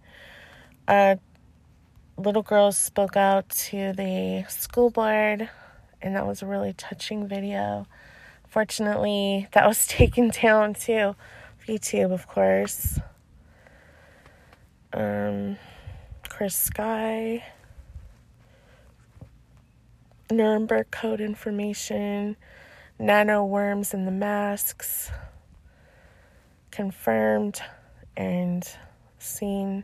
[0.87, 1.15] Uh,
[2.17, 5.49] little girls spoke out to the school board,
[6.01, 7.87] and that was a really touching video.
[8.47, 11.15] Fortunately, that was taken down too.
[11.67, 12.99] YouTube, of course
[14.93, 15.57] um,
[16.29, 17.43] Chris Sky,
[20.31, 22.35] Nuremberg Code information,
[22.99, 25.11] nano worms in the masks,
[26.71, 27.61] confirmed
[28.15, 28.67] and
[29.19, 29.83] seen.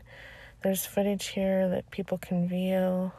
[0.62, 3.12] There's footage here that people can view.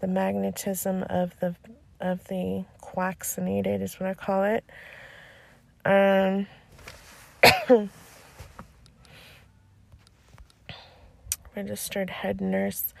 [0.00, 1.56] The magnetism of the
[2.00, 4.64] of the quaxinated is what I call it.
[5.84, 6.46] Um
[11.56, 12.92] registered head nurse.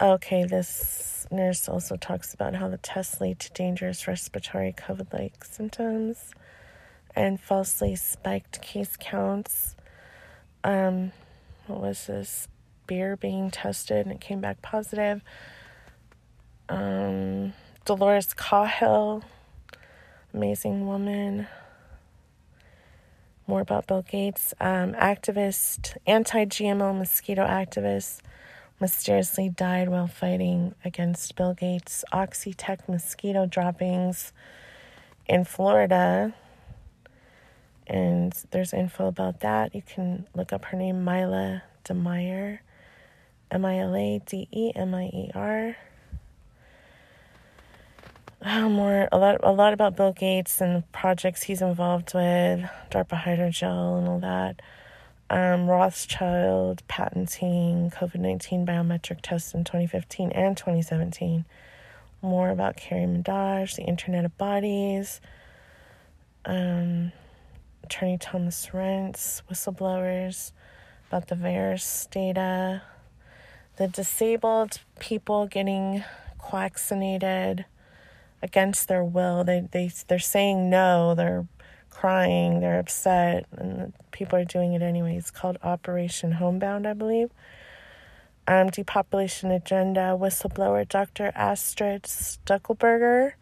[0.00, 5.44] Okay, this nurse also talks about how the tests lead to dangerous respiratory COVID like
[5.44, 6.34] symptoms
[7.14, 9.76] and falsely spiked case counts.
[10.64, 11.12] Um,
[11.66, 12.48] what was this?
[12.86, 15.22] Beer being tested and it came back positive.
[16.68, 17.52] Um,
[17.84, 19.22] Dolores Cahill,
[20.34, 21.46] amazing woman
[23.52, 24.54] more about Bill Gates.
[24.60, 28.20] Um, activist, anti GMO mosquito activist,
[28.80, 34.32] mysteriously died while fighting against Bill Gates' Oxitec mosquito droppings
[35.26, 36.32] in Florida.
[37.86, 39.74] And there's info about that.
[39.74, 42.62] You can look up her name, Mila De Mier,
[43.50, 45.76] M I L A D E M I E R
[48.44, 52.68] oh, more a lot a lot about Bill Gates and the projects he's involved with,
[52.90, 54.60] DARPA hydrogel and all that.
[55.30, 61.44] Um, Rothschild patenting COVID nineteen biometric tests in 2015 and 2017.
[62.20, 65.20] More about Carrie Madej, the Internet of Bodies.
[66.44, 67.12] Um,
[67.84, 70.52] Attorney Thomas Renz, whistleblowers
[71.08, 72.82] about the VAERS data,
[73.76, 76.04] the disabled people getting
[76.50, 77.64] vaccinated
[78.42, 79.44] against their will.
[79.44, 81.14] They they they're saying no.
[81.14, 81.46] They're
[81.90, 82.60] crying.
[82.60, 85.16] They're upset, and people are doing it anyway.
[85.16, 87.30] It's called Operation Homebound, I believe.
[88.46, 91.30] Um, depopulation agenda whistleblower Dr.
[91.36, 93.34] Astrid Stuckelberger,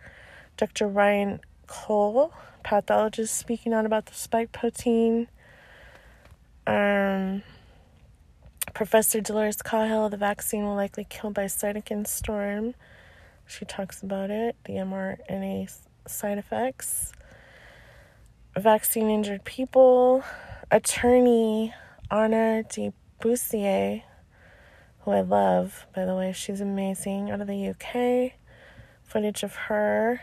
[0.58, 0.88] Dr.
[0.88, 5.28] Ryan Cole, pathologist, speaking out about the spike protein.
[6.66, 7.42] Um,
[8.74, 12.74] Professor Dolores Cahill, the vaccine will likely kill by cytokine storm.
[13.50, 17.12] She talks about it, the mRNA side effects.
[18.56, 20.22] vaccine injured people.
[20.70, 21.74] Attorney
[22.12, 24.04] Anna de Buisseret,
[25.00, 28.34] who I love, by the way, she's amazing, out of the UK.
[29.02, 30.20] Footage of her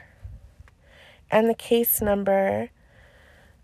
[1.29, 2.69] and the case number.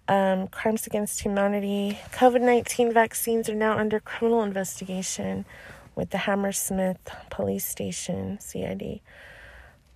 [0.10, 2.00] Um, crimes against humanity.
[2.12, 5.46] COVID 19 vaccines are now under criminal investigation
[5.96, 9.00] with the Hammersmith Police Station, CID.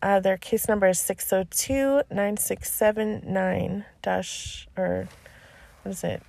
[0.08, 5.10] Uh, their case number is 602 9679 dash, or
[5.82, 6.24] what is it?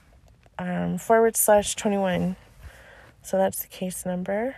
[0.58, 2.34] Um, forward slash 21.
[3.22, 4.56] So that's the case number.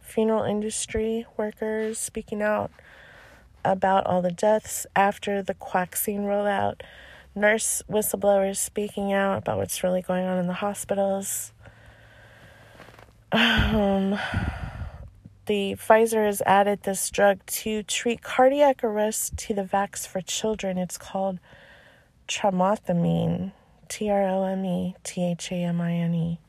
[0.00, 2.72] Funeral industry workers speaking out
[3.64, 6.80] about all the deaths after the quaxine rollout.
[7.36, 11.52] Nurse whistleblowers speaking out about what's really going on in the hospitals.
[13.30, 14.18] Um,
[15.52, 20.78] the Pfizer has added this drug to treat cardiac arrest to the Vax for Children.
[20.78, 21.40] It's called
[22.26, 23.52] tromethamine,
[23.86, 26.40] T R O M E T H A M I N E.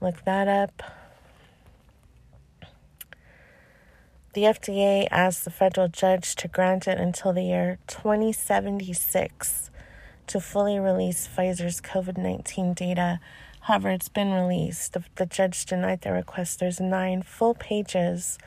[0.00, 0.82] Look that up.
[4.32, 9.70] The FDA asked the federal judge to grant it until the year 2076
[10.26, 13.20] to fully release Pfizer's COVID 19 data
[13.66, 14.92] However, it's been released.
[14.92, 16.60] The, the judge denied their request.
[16.60, 18.38] There's nine full pages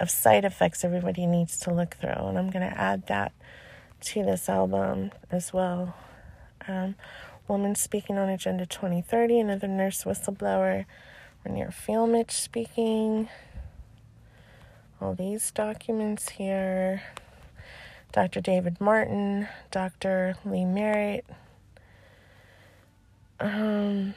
[0.00, 3.30] of side effects everybody needs to look through, and I'm going to add that
[4.00, 5.94] to this album as well.
[6.66, 6.96] Um,
[7.46, 10.86] woman speaking on Agenda 2030, another nurse whistleblower,
[11.46, 13.28] Reiner Fuellmich speaking.
[15.00, 17.04] All these documents here.
[18.10, 18.40] Dr.
[18.40, 20.34] David Martin, Dr.
[20.44, 21.24] Lee Merritt.
[23.38, 24.16] Um,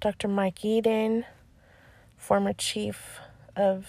[0.00, 0.28] Dr.
[0.28, 1.24] Mike Yeadon,
[2.16, 3.20] former chief
[3.54, 3.86] of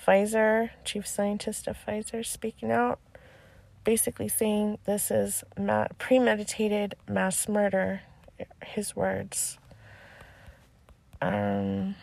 [0.00, 3.00] Pfizer, chief scientist of Pfizer, speaking out,
[3.82, 8.02] basically saying this is ma- premeditated mass murder,
[8.64, 9.58] his words.
[11.20, 11.96] Um,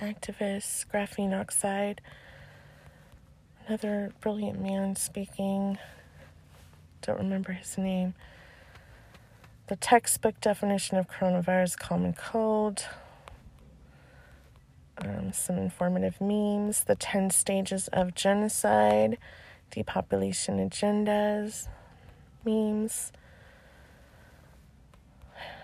[0.00, 2.00] activist, graphene oxide,
[3.68, 5.78] another brilliant man speaking,
[7.02, 8.14] don't remember his name
[9.66, 12.84] the textbook definition of coronavirus common cold,
[14.98, 19.16] um, some informative memes, the 10 stages of genocide,
[19.70, 21.68] depopulation agendas,
[22.44, 23.10] memes,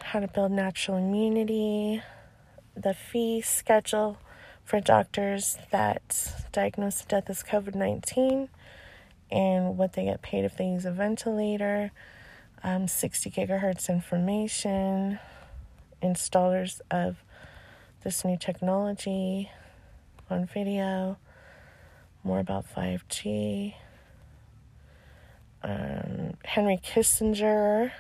[0.03, 2.03] how to build natural immunity,
[2.75, 4.17] the fee schedule
[4.65, 8.49] for doctors that diagnose death as COVID 19,
[9.31, 11.93] and what they get paid if they use a ventilator
[12.63, 15.19] um, 60 gigahertz information,
[16.03, 17.23] installers of
[18.05, 19.51] this new technology
[20.29, 21.19] on video,
[22.23, 23.75] more about 5G.
[25.63, 27.93] Um, Henry Kissinger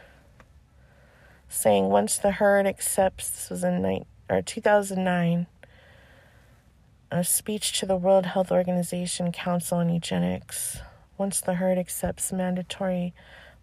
[1.49, 5.47] saying once the herd accepts, this was in night, or 2009,
[7.11, 10.79] a speech to the World Health Organization Council on Eugenics.
[11.19, 13.13] Once the herd accepts mandatory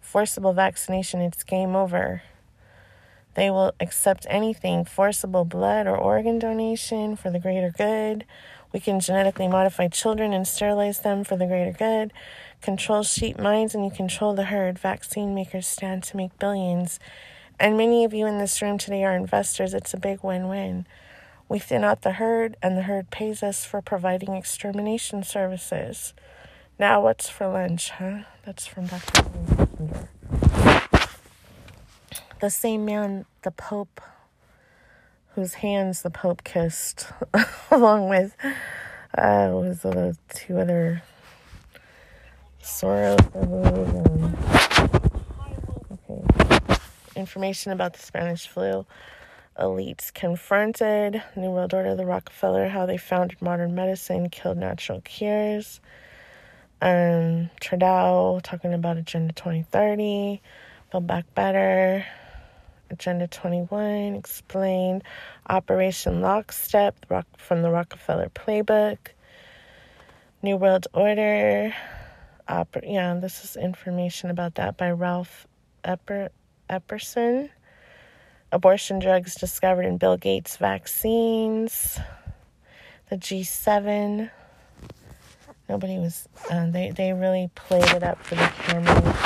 [0.08, 2.22] forcible vaccination, it's game over.
[3.34, 8.24] They will accept anything forcible blood or organ donation for the greater good.
[8.72, 12.12] We can genetically modify children and sterilize them for the greater good.
[12.62, 14.78] Control sheep minds and you control the herd.
[14.78, 16.98] Vaccine makers stand to make billions.
[17.60, 19.74] And many of you in this room today are investors.
[19.74, 20.86] It's a big win win.
[21.50, 26.12] We thin out the herd, and the herd pays us for providing extermination services.
[26.78, 28.20] Now, what's for lunch, huh?
[28.44, 29.67] That's from Dr.
[32.40, 34.00] The same man, the Pope,
[35.34, 37.08] whose hands the Pope kissed,
[37.70, 38.34] along with
[39.16, 41.02] uh, was the two other
[42.62, 43.18] Soros.
[45.92, 46.80] Okay.
[47.14, 48.84] Information about the Spanish flu.
[49.58, 51.22] Elites confronted.
[51.36, 55.80] New World Order, the Rockefeller, how they founded modern medicine, killed natural cures
[56.80, 60.40] um, Trudeau talking about Agenda 2030,
[60.90, 62.04] Build Back Better,
[62.90, 65.02] Agenda 21 explained,
[65.48, 66.94] Operation Lockstep
[67.36, 68.98] from the Rockefeller Playbook,
[70.42, 71.74] New World Order.
[72.48, 75.46] Oper- yeah, this is information about that by Ralph
[75.84, 76.30] Epper-
[76.70, 77.50] Epperson.
[78.50, 81.98] Abortion drugs discovered in Bill Gates vaccines.
[83.10, 84.30] The G7
[85.68, 89.16] nobody was uh, they they really played it up for the camera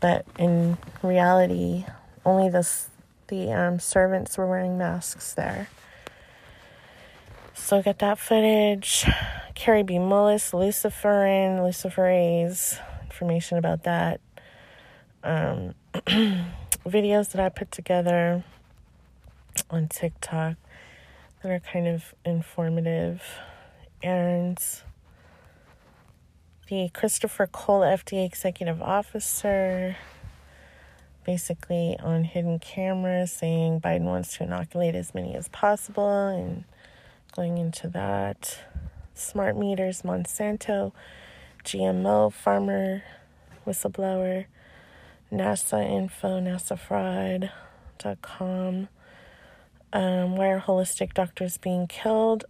[0.00, 1.84] but in reality
[2.24, 2.68] only the
[3.28, 5.68] the um, servants were wearing masks there
[7.54, 9.06] so get that footage
[9.54, 9.96] Kary B.
[9.96, 14.20] Mullis, Luciferin, Luciferase information about that.
[15.22, 15.74] Um,
[16.86, 18.42] videos that I put together
[19.68, 20.56] on TikTok
[21.42, 23.22] that are kind of informative.
[24.02, 24.58] And
[26.70, 29.96] Christopher Cole FDA executive officer
[31.26, 36.62] basically on hidden camera saying Biden wants to inoculate as many as possible and
[37.34, 38.60] going into that.
[39.14, 40.92] Smart meters, Monsanto,
[41.64, 43.02] GMO, farmer,
[43.66, 44.44] whistleblower,
[45.32, 48.88] NASA info, NASAfraud.com.
[49.92, 52.44] Um, why are holistic doctors being killed?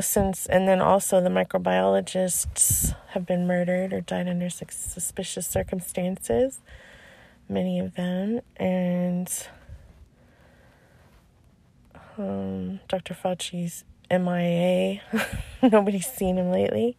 [0.00, 6.60] Since and then also the microbiologists have been murdered or died under suspicious circumstances
[7.48, 9.48] many of them, and
[12.18, 13.14] um, Dr.
[13.14, 15.00] Fauci's MIA.
[15.62, 16.96] Nobody's seen him lately.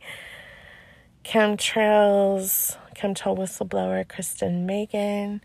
[1.24, 5.42] Chemtrails, chemtrail whistleblower Kristen Meghan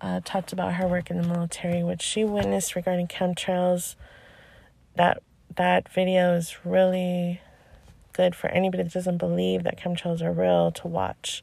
[0.00, 3.96] uh, talked about her work in the military, which she witnessed regarding chemtrails.
[4.96, 5.22] That
[5.56, 7.40] that video is really
[8.12, 11.42] good for anybody that doesn't believe that chemtrails are real to watch.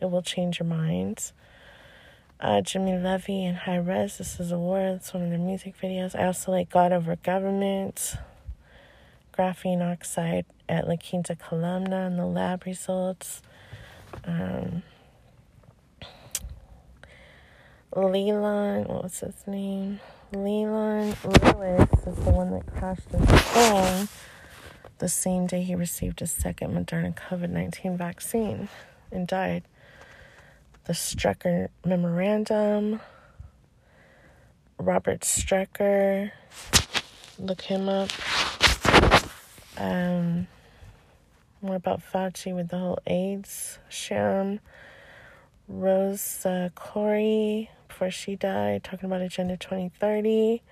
[0.00, 1.32] It will change your minds
[2.40, 4.18] uh, Jimmy Levy and Hi-Rez.
[4.18, 4.80] This is a war.
[4.80, 6.18] It's one of their music videos.
[6.18, 8.16] I also like God Over Government,
[9.36, 13.42] graphene oxide at La Quinta Columna, and the lab results.
[14.24, 14.82] Um,
[17.94, 20.00] Leland, what was his name?
[20.32, 24.08] Leland Lewis is the one that crashed his plane
[24.98, 28.68] the same day he received his second Moderna COVID 19 vaccine
[29.10, 29.64] and died
[30.88, 33.00] the Strecker Memorandum,
[34.78, 36.30] Robert Strecker,
[37.38, 38.08] look him up.
[39.76, 40.46] Um,
[41.60, 44.60] more about Fauci with the whole AIDS sham.
[45.68, 47.68] Rose uh, Koire,
[47.98, 50.62] before she died, talking about Agenda 2030.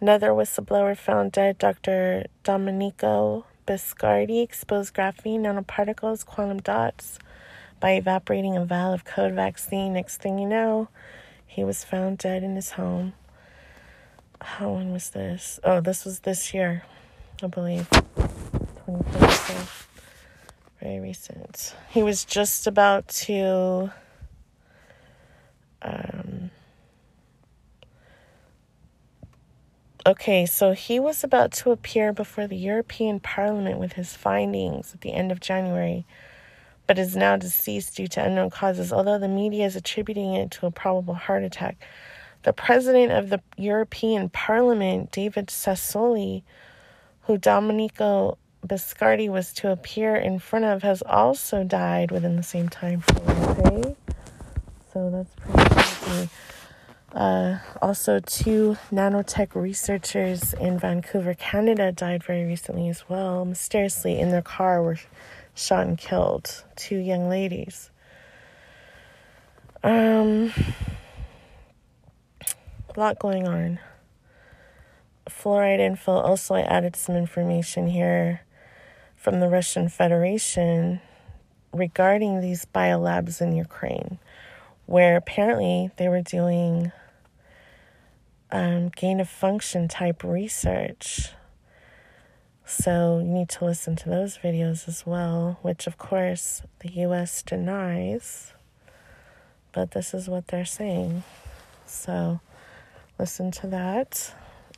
[0.00, 2.24] Another whistleblower found dead, Dr.
[2.42, 7.18] Domenico Biscardi, exposed graphene nanoparticles, quantum dots
[7.80, 9.92] by evaporating a vial of COVID vaccine.
[9.92, 10.88] Next thing you know,
[11.46, 13.12] he was found dead in his home.
[14.40, 15.60] How when was this?
[15.62, 16.82] Oh, this was this year,
[17.42, 17.90] I believe.
[17.90, 19.54] 2022.
[20.80, 21.74] Very recent.
[21.90, 23.92] He was just about to
[30.08, 35.02] Okay, so he was about to appear before the European Parliament with his findings at
[35.02, 36.06] the end of January
[36.86, 40.64] but is now deceased due to unknown causes, although the media is attributing it to
[40.64, 41.76] a probable heart attack.
[42.44, 46.42] The president of the European Parliament, David Sassoli,
[47.24, 52.70] who Domenico Biscardi was to appear in front of, has also died within the same
[52.70, 53.28] time frame.
[53.28, 53.96] Okay?
[54.90, 56.30] So that's pretty crazy.
[57.12, 63.44] Uh, also, two nanotech researchers in Vancouver, Canada, died very recently as well.
[63.44, 64.98] Mysteriously, in their car, were
[65.54, 67.90] shot and killed two young ladies.
[69.82, 70.52] Um,
[72.42, 73.78] a lot going on.
[75.28, 76.12] Fluoride info.
[76.12, 78.42] Also, I added some information here
[79.16, 81.00] from the Russian Federation
[81.72, 84.18] regarding these biolabs in Ukraine,
[84.88, 86.90] where apparently they were doing
[88.50, 91.32] um, gain of function type research
[92.70, 97.42] so you need to listen to those videos as well, which of course the US
[97.42, 98.52] denies,
[99.72, 101.24] but this is what they're saying.
[101.86, 102.40] So
[103.18, 104.34] listen to that.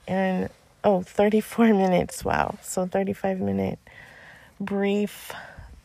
[0.06, 0.50] And
[0.84, 2.24] oh, 34 minutes.
[2.24, 2.58] Wow.
[2.62, 3.80] So 35 minute
[4.60, 5.32] brief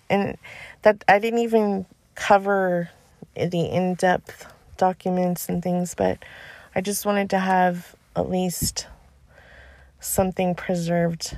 [0.07, 0.37] and
[0.83, 2.91] that I didn't even cover
[3.35, 6.19] the in-depth documents and things, but
[6.73, 8.87] I just wanted to have at least
[9.99, 11.37] something preserved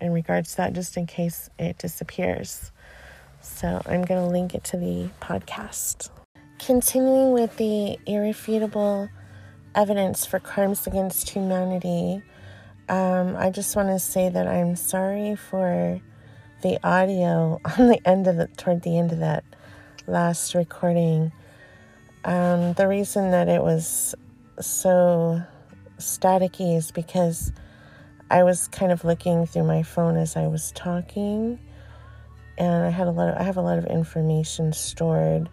[0.00, 2.72] in regards to that, just in case it disappears.
[3.40, 6.10] So I'm going to link it to the podcast.
[6.58, 9.08] Continuing with the irrefutable
[9.74, 12.22] evidence for crimes against humanity,
[12.88, 16.00] um, I just want to say that I'm sorry for
[16.62, 19.44] the audio on the end of the toward the end of that
[20.06, 21.32] last recording.
[22.24, 24.14] Um, the reason that it was
[24.60, 25.42] so
[25.98, 27.52] staticky is because
[28.30, 31.58] I was kind of looking through my phone as I was talking,
[32.58, 35.48] and I had a lot of I have a lot of information stored.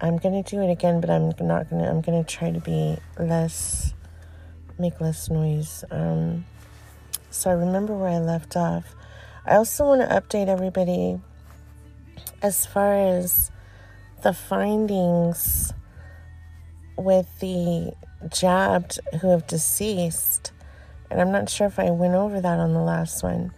[0.00, 1.88] I'm gonna do it again, but I'm not gonna.
[1.88, 3.94] I'm gonna try to be less,
[4.78, 5.84] make less noise.
[5.90, 6.44] Um,
[7.30, 8.94] so I remember where I left off.
[9.44, 11.20] I also want to update everybody
[12.42, 13.50] as far as
[14.22, 15.72] the findings
[16.96, 17.92] with the
[18.30, 20.52] jabbed who have deceased,
[21.10, 23.52] and I'm not sure if I went over that on the last one,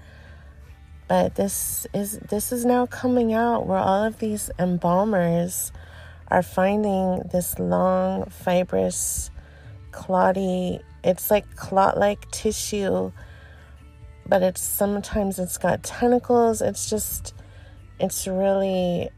[1.09, 5.73] but this is this is now coming out where all of these embalmers
[6.29, 9.31] are finding this long fibrous
[9.91, 13.11] clotty it's like clot like tissue
[14.27, 17.35] but it's sometimes it's got tentacles it's just
[18.01, 19.11] it's really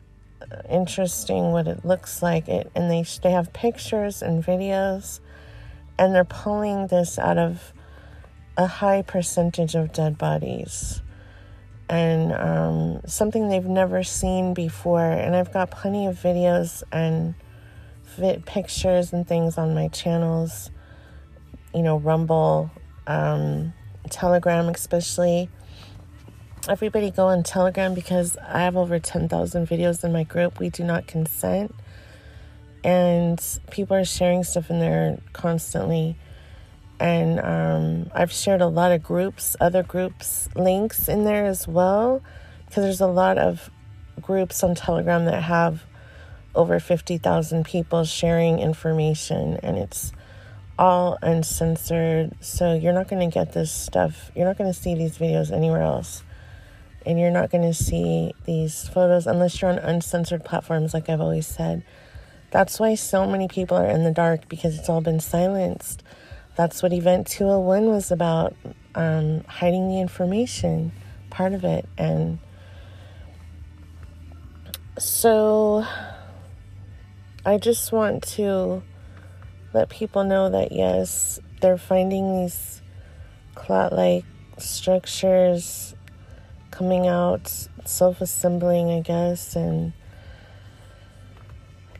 [0.69, 2.49] interesting what it looks like.
[2.49, 5.21] It and they they have pictures and videos
[5.99, 7.73] and they're pulling this out of
[8.57, 11.01] a high percentage of dead bodies.
[11.89, 15.11] And um, something they've never seen before.
[15.11, 17.35] And i've got plenty of videos and
[18.45, 20.71] pictures and things on my channels.
[21.75, 22.71] You know rumble
[23.07, 23.73] um,
[24.11, 25.49] telegram especially
[26.69, 30.61] everybody go on Telegram because I have over 10,000 videos in my group.
[30.61, 31.75] We do not consent.
[32.85, 36.17] And people are sharing stuff in there constantly.
[37.01, 42.23] And um, I've shared a lot of groups, other groups, links in there as well.
[42.67, 43.69] Because there's a lot of
[44.21, 45.85] groups on Telegram that have
[46.55, 49.59] over 50,000 people sharing information.
[49.65, 50.13] And it's
[50.79, 52.37] all uncensored.
[52.41, 55.51] So you're not going to get this stuff, you're not going to see these videos
[55.51, 56.23] anywhere else
[57.07, 61.21] and you're not going to see these photos unless you're on uncensored platforms, like I've
[61.21, 61.85] always said.
[62.51, 66.03] That's why so many people are in the dark because it's all been silenced.
[66.55, 68.55] That's what Event 201 was about
[68.95, 70.93] um, hiding the information,
[71.31, 71.89] part of it.
[71.97, 72.39] And
[74.99, 75.87] so
[77.47, 78.83] I just want to
[79.73, 82.83] let people know that yes, they're finding these
[83.55, 84.25] clot like
[84.59, 85.92] structures
[86.73, 89.93] coming out, self assembling, I guess, and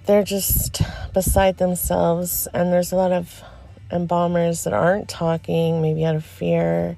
[0.07, 0.83] they're just
[1.15, 2.49] beside themselves.
[2.53, 3.45] And there's a lot of
[3.93, 6.97] embalmers that aren't talking, maybe out of fear,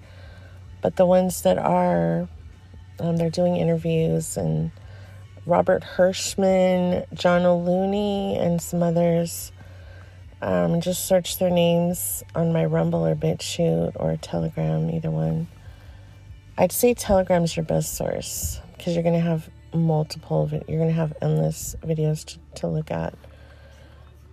[0.81, 2.29] but the ones that are,
[3.01, 4.70] um, they're doing interviews and
[5.45, 9.53] Robert Hirschman, John O'Looney, and some others.
[10.41, 15.49] Um, just search their names on my Rumble or BitChute or Telegram, either one.
[16.57, 20.94] I'd say Telegram's your best source because you're going to have multiple, you're going to
[20.94, 23.14] have endless videos to, to look at.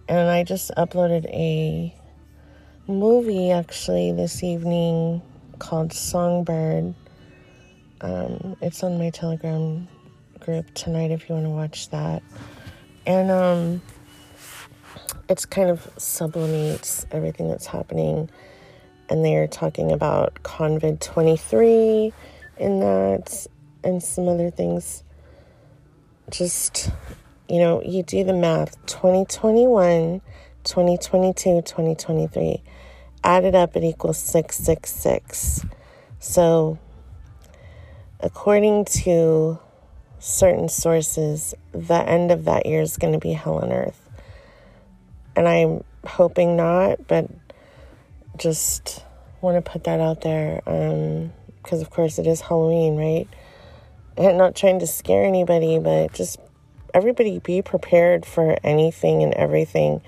[0.07, 1.95] And I just uploaded a
[2.87, 5.23] movie actually this evening
[5.57, 6.93] called Songbird.
[8.01, 9.87] Um, it's on my Telegram
[10.39, 12.21] group tonight if you want to watch that.
[13.07, 13.81] And um,
[15.27, 18.29] it's kind of sublimates everything that's happening
[19.11, 22.13] and they're talking about COVID 23
[22.57, 23.45] in that
[23.83, 25.03] and some other things.
[26.29, 26.89] Just,
[27.49, 30.21] you know, you do the math 2021,
[30.63, 32.63] 2022, 2023.
[33.25, 35.65] Add it up, it equals 666.
[36.19, 36.79] So,
[38.21, 39.59] according to
[40.19, 44.09] certain sources, the end of that year is going to be hell on earth.
[45.35, 47.29] And I'm hoping not, but
[48.37, 49.03] just
[49.41, 53.27] want to put that out there because, um, of course, it is Halloween, right?
[54.17, 56.39] And not trying to scare anybody, but just
[56.93, 60.01] everybody be prepared for anything and everything.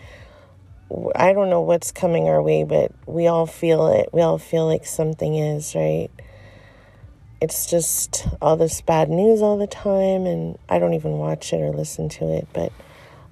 [1.16, 4.10] I don't know what's coming our way, but we all feel it.
[4.14, 6.10] We all feel like something is, right?
[7.42, 11.62] It's just all this bad news all the time and I don't even watch it
[11.62, 12.72] or listen to it, but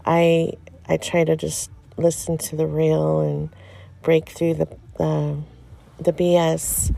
[0.06, 0.54] I
[0.88, 3.50] I try to just listen to the real and
[4.02, 5.42] break through the the,
[6.00, 6.94] the BS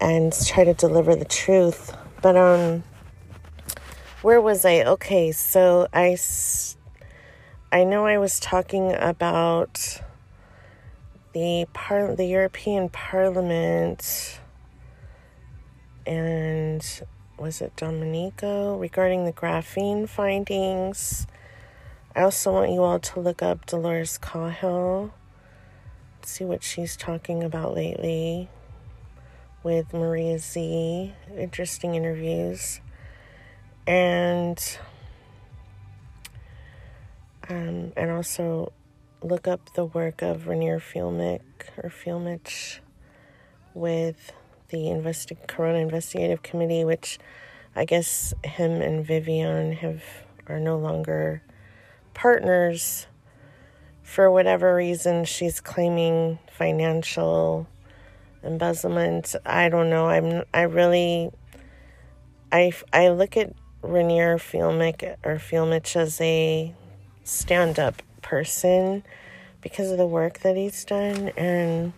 [0.00, 1.96] and try to deliver the truth.
[2.20, 2.84] But um,
[4.22, 4.82] where was I?
[4.82, 6.16] Okay, so I
[7.72, 10.00] I know I was talking about
[11.32, 14.40] the par- the European Parliament
[16.06, 17.02] and
[17.38, 21.26] was it Domenico regarding the graphene findings.
[22.14, 25.12] I also want you all to look up Dolores Cahill
[26.26, 28.48] see what she's talking about lately
[29.62, 31.12] with Maria Z.
[31.36, 32.80] Interesting interviews.
[33.86, 34.58] And
[37.48, 38.72] um, and also
[39.22, 41.42] look up the work of Reiner Fielmick
[41.76, 42.80] or Fielmich
[43.74, 44.32] with
[44.68, 47.18] the investi- Corona Investigative Committee, which
[47.74, 50.02] I guess him and Vivian have
[50.48, 51.42] are no longer
[52.14, 53.06] partners
[54.06, 57.66] for whatever reason she's claiming financial
[58.44, 59.34] embezzlement.
[59.44, 60.06] I don't know.
[60.06, 61.32] I'm I really
[62.52, 63.52] I I look at
[63.82, 66.72] Reiner Filmic or Filmich as a
[67.24, 69.02] stand up person
[69.60, 71.92] because of the work that he's done, and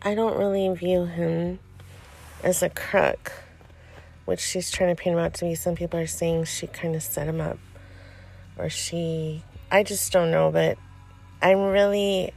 [0.00, 1.58] I don't really view him
[2.42, 3.32] as a crook,
[4.24, 5.54] which she's trying to paint him out to be.
[5.54, 7.58] Some people are saying she kind of set him up,
[8.56, 9.44] or she.
[9.70, 10.78] I just don't know, but
[11.40, 12.32] I'm really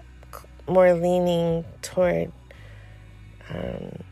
[0.68, 2.32] more leaning toward
[3.50, 4.04] um,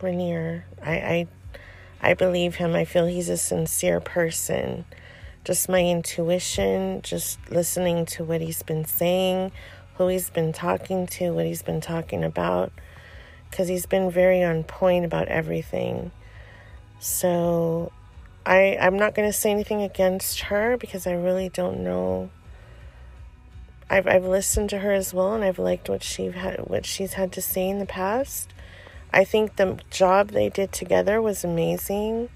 [0.00, 0.64] Reiner.
[0.82, 1.28] I, I
[2.02, 2.74] I believe him.
[2.74, 4.84] I feel he's a sincere person.
[5.42, 9.52] Just my intuition, just listening to what he's been saying,
[9.96, 12.72] who he's been talking to, what he's been talking about,
[13.50, 16.10] because he's been very on point about everything.
[17.00, 17.90] So
[18.46, 22.30] I I'm not going to say anything against her because I really don't know.
[23.88, 27.14] I've I've listened to her as well, and I've liked what she had what she's
[27.14, 28.52] had to say in the past.
[29.12, 32.28] I think the job they did together was amazing.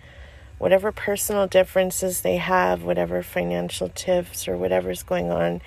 [0.59, 5.61] Whatever personal differences they have, whatever financial tiffs or whatever's going on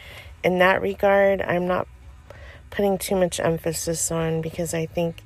[0.44, 1.88] in that regard, I'm not
[2.70, 5.24] putting too much emphasis on because I think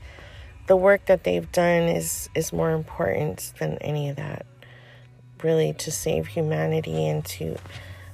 [0.67, 4.45] the work that they've done is is more important than any of that.
[5.45, 7.57] Really to save humanity and to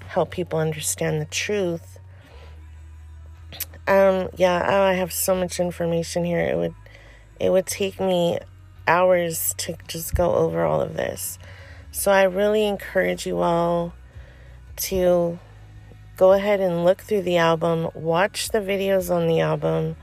[0.07, 1.99] help people understand the truth.
[3.87, 6.39] Um yeah, oh, I have so much information here.
[6.39, 6.75] It would
[7.39, 8.39] it would take me
[8.87, 11.39] hours to just go over all of this.
[11.91, 13.93] So I really encourage you all
[14.77, 15.39] to
[16.17, 19.95] go ahead and look through the album, watch the videos on the album,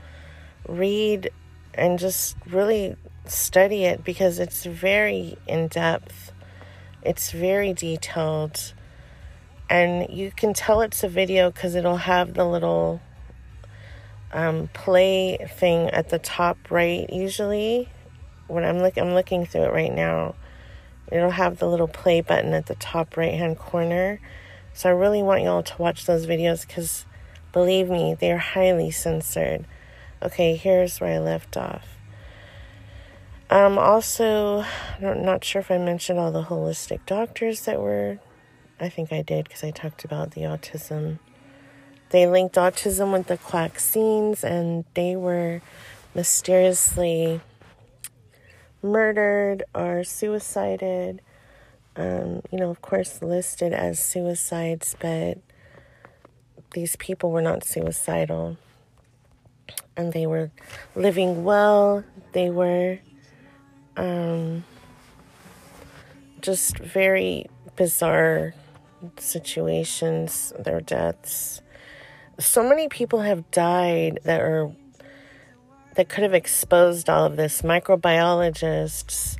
[0.67, 1.29] read,
[1.73, 6.31] and just really study it because it's very in depth,
[7.01, 8.73] it's very detailed,
[9.69, 13.01] and you can tell it's a video because it'll have the little
[14.31, 17.89] um, play thing at the top right usually.
[18.47, 20.35] When I'm look I'm looking through it right now
[21.11, 24.19] it'll have the little play button at the top right hand corner.
[24.73, 27.05] So I really want y'all to watch those videos because
[27.51, 29.65] believe me they're highly censored.
[30.21, 31.98] Okay here's where I left off
[33.49, 34.65] um also
[35.01, 38.19] I'm not sure if I mentioned all the holistic doctors that were
[38.79, 41.19] I think I did because I talked about the autism
[42.09, 45.61] they linked autism with the vaccines, and they were
[46.15, 47.41] mysteriously
[48.81, 51.21] murdered or suicided.
[51.95, 55.37] Um, you know, of course, listed as suicides, but
[56.71, 58.57] these people were not suicidal.
[59.95, 60.49] And they were
[60.95, 62.03] living well.
[62.31, 62.99] They were
[63.99, 64.63] um,
[66.41, 67.45] just very
[67.75, 68.53] bizarre
[69.17, 71.61] situations, their deaths.
[72.39, 74.71] So many people have died that are
[75.95, 77.61] that could have exposed all of this.
[77.61, 79.37] Microbiologists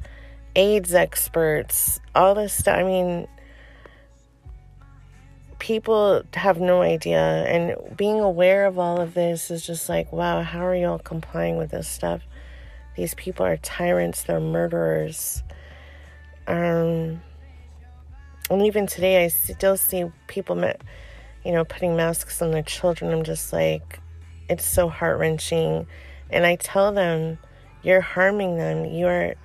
[0.55, 2.77] aids experts all this stuff.
[2.77, 3.27] I mean
[5.59, 7.19] people have no idea.
[7.19, 11.55] And being aware of all of this is just like wow how are y'all complying
[11.55, 12.23] with this stuff
[12.99, 15.43] these people are tyrants they're murderers
[16.47, 17.21] um
[18.51, 20.55] and even today i still see people
[21.45, 23.99] you know, putting masks on their children, I'm just like,
[24.49, 25.87] it's so heart wrenching.
[26.29, 27.37] And I tell them,
[27.81, 28.85] you're harming them.
[28.85, 29.35] You're,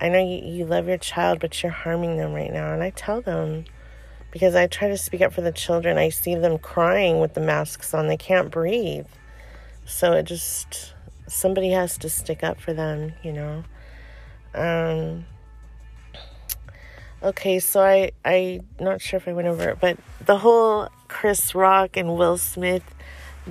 [0.00, 2.72] I know you, you love your child, but you're harming them right now.
[2.72, 3.64] And I tell them,
[4.30, 7.40] because I try to speak up for the children, I see them crying with the
[7.40, 8.08] masks on.
[8.08, 9.06] They can't breathe.
[9.86, 10.94] So it just,
[11.26, 13.64] somebody has to stick up for them, you know.
[14.54, 15.24] Um,
[17.22, 21.54] okay, so I, I, not sure if I went over it, but the whole Chris
[21.54, 22.94] Rock and Will Smith,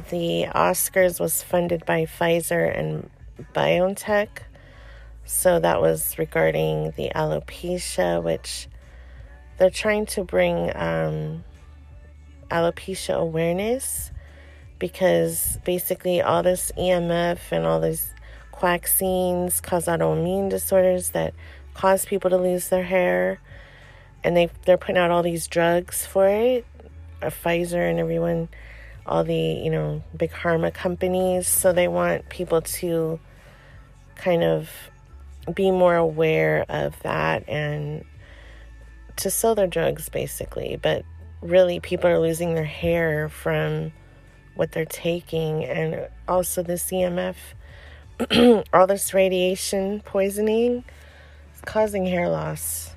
[0.09, 3.09] the Oscars was funded by Pfizer and
[3.53, 4.27] BioNTech.
[5.25, 8.67] So that was regarding the alopecia, which
[9.57, 11.43] they're trying to bring um,
[12.49, 14.10] alopecia awareness
[14.81, 18.13] because basically all this EMF and all these
[18.59, 21.33] vaccines cause autoimmune disorders that
[21.73, 23.39] cause people to lose their hair
[24.23, 26.65] and they they're putting out all these drugs for it
[27.21, 28.49] uh, Pfizer and everyone,
[29.05, 31.47] all the, you know, big pharma companies.
[31.47, 33.19] So they want people to
[34.15, 34.69] kind of
[35.53, 38.05] be more aware of that and
[39.17, 40.77] to sell their drugs basically.
[40.81, 41.03] But
[41.41, 43.91] really, people are losing their hair from
[44.61, 47.35] what they're taking and also the EMF,
[48.73, 50.83] all this radiation poisoning
[51.55, 52.93] is causing hair loss.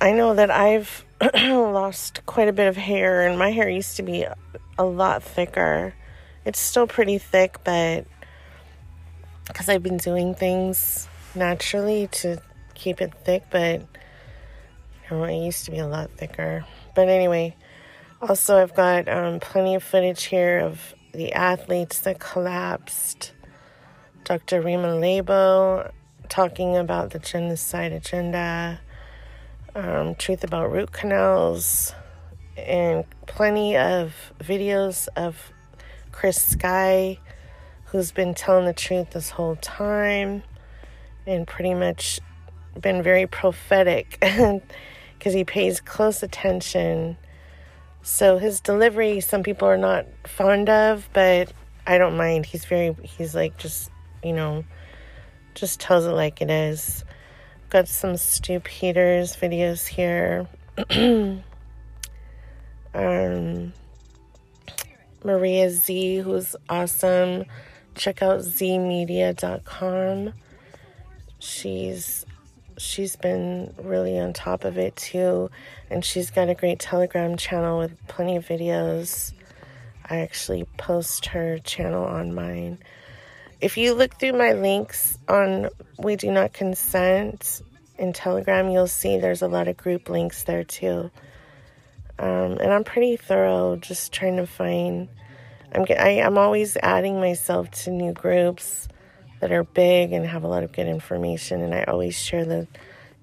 [0.00, 1.04] I know that I've
[1.34, 4.26] lost quite a bit of hair, and my hair used to be
[4.78, 5.92] a lot thicker.
[6.46, 8.06] It's still pretty thick, but
[9.46, 12.40] because I've been doing things naturally to
[12.72, 13.82] keep it thick, but
[15.12, 16.64] Oh, it used to be a lot thicker.
[16.94, 17.54] But anyway,
[18.22, 23.32] also I've got um, plenty of footage here of the athletes that collapsed.
[24.24, 24.62] Dr.
[24.62, 25.90] Rima Laibow
[26.28, 28.80] talking about the genocide agenda,
[29.74, 31.94] um, truth about root canals,
[32.56, 35.50] and plenty of videos of
[36.12, 37.18] Chris Sky,
[37.86, 40.44] who's been telling the truth this whole time
[41.26, 42.20] and pretty much
[42.80, 44.18] been very prophetic
[45.18, 47.16] because he pays close attention.
[48.02, 51.52] So his delivery, some people are not fond of, but
[51.86, 52.46] I don't mind.
[52.46, 53.90] He's very, he's like just,
[54.24, 54.64] you know,
[55.54, 57.04] just tells it like it is.
[57.70, 60.48] Got some Stu Peters videos here.
[62.94, 63.72] um,
[65.24, 67.44] Maria Z, who's awesome.
[67.94, 70.32] Check out zmedia.com.
[71.38, 72.26] She's
[72.82, 75.50] she's been really on top of it too,
[75.88, 79.32] and she's got a great Telegram channel with plenty of videos.
[80.04, 82.78] I actually post her channel on mine.
[83.60, 85.68] If you look through my links on
[85.98, 87.62] We Do Not Consent
[87.96, 91.10] in Telegram, you'll see there's a lot of group links there too.
[92.18, 95.08] Um, and I'm pretty thorough, just trying to find.
[95.74, 98.88] I'm I, I'm always adding myself to new groups
[99.42, 102.68] that are big and have a lot of good information, and I always share the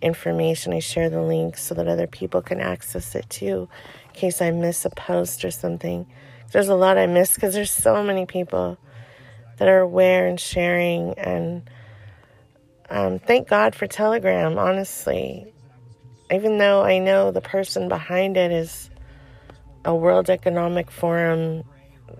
[0.02, 0.74] information.
[0.74, 3.70] I share the links so that other people can access it too,
[4.10, 6.06] in case I miss a post or something.
[6.52, 8.78] There's a lot I miss because there's so many people
[9.60, 11.70] that are aware and sharing, and
[12.90, 14.58] um, thank God for Telegram.
[14.58, 15.54] Honestly,
[16.30, 18.90] even though I know the person behind it is
[19.86, 21.64] a World Economic Forum,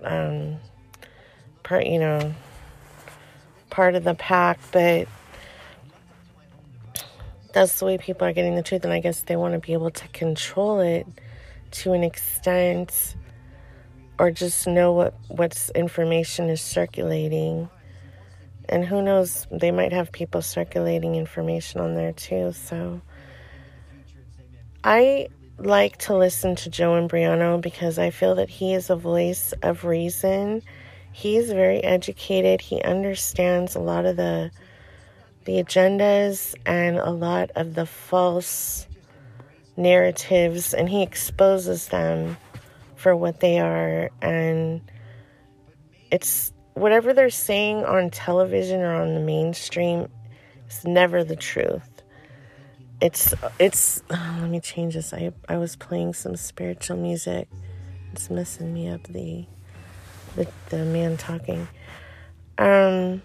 [0.02, 0.56] um,
[1.62, 2.34] part, you know,
[3.70, 5.08] part of the pack, but
[7.52, 9.72] that's the way people are getting the truth, and I guess they want to be
[9.72, 11.06] able to control it
[11.72, 13.16] to an extent,
[14.18, 17.68] or just know what what's information is circulating.
[18.68, 22.52] And who knows, they might have people circulating information on there too.
[22.52, 23.00] So
[24.84, 29.52] I like to listen to Joe Imbriano because I feel that he is a voice
[29.62, 30.62] of reason.
[31.12, 32.60] He's very educated.
[32.60, 34.50] He understands a lot of the
[35.44, 38.86] the agendas and a lot of the false
[39.76, 42.36] narratives and he exposes them
[42.96, 44.10] for what they are.
[44.20, 44.82] And
[46.10, 50.08] it's whatever they're saying on television or on the mainstream
[50.68, 52.02] is never the truth.
[53.00, 55.14] It's it's oh, let me change this.
[55.14, 57.48] I i was playing some spiritual music.
[58.12, 59.46] It's messing me up the
[60.36, 61.68] the, the man talking.
[62.58, 63.22] Um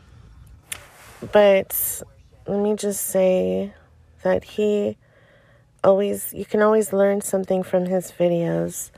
[1.31, 2.01] but
[2.47, 3.73] let me just say
[4.23, 4.97] that he
[5.83, 8.91] always you can always learn something from his videos.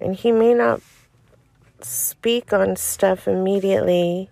[0.00, 0.80] And he may not
[1.80, 4.30] speak on stuff immediately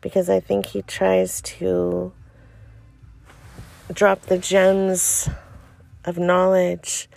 [0.00, 2.12] because i think he tries to
[3.92, 5.28] drop the gems
[6.04, 7.08] of knowledge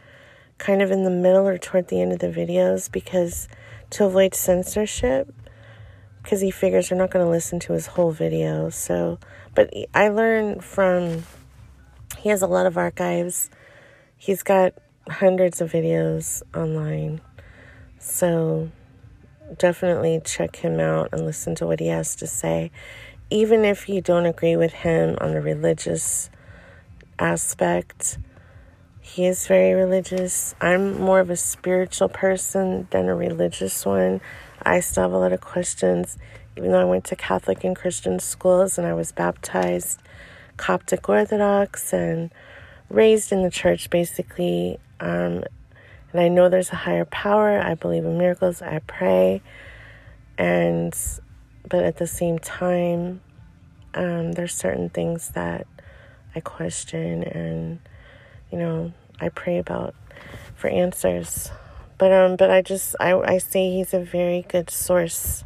[0.58, 3.48] kind of in the middle or toward the end of the videos because
[3.96, 5.34] to avoid censorship
[6.22, 9.18] because he figures we're not going to listen to his whole video so
[9.54, 11.24] but i learned from
[12.18, 13.50] he has a lot of archives
[14.18, 14.74] he's got
[15.10, 17.22] hundreds of videos online
[18.00, 18.70] so
[19.58, 22.72] definitely check him out and listen to what he has to say
[23.30, 26.30] even if you don't agree with him on the religious
[27.18, 28.18] aspect.
[29.16, 30.56] He is very religious.
[30.60, 34.20] I'm more of a spiritual person than a religious one.
[34.62, 36.18] I still have a lot of questions,
[36.58, 40.02] even though I went to Catholic and Christian schools and I was baptized
[40.58, 42.30] Coptic Orthodox and
[42.90, 44.80] raised in the church basically.
[45.00, 45.46] Um,
[46.12, 47.58] and I know there's a higher power.
[47.58, 48.62] I believe in miracles.
[48.62, 49.42] I pray.
[50.38, 50.94] And,
[51.70, 53.22] but at the same time,
[53.94, 55.68] um, there's certain things that
[56.36, 57.80] I question and
[58.52, 59.96] you know I pray about
[60.56, 61.52] for answers.
[61.98, 65.44] But um but I just I I say he's a very good source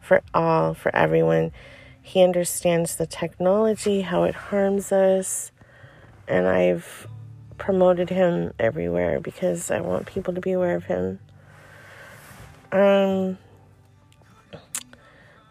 [0.00, 1.52] for all for everyone.
[2.00, 5.52] He understands the technology, how it harms us,
[6.26, 7.06] and I've
[7.58, 11.18] promoted him everywhere because I want people to be aware of him.
[12.72, 13.38] Um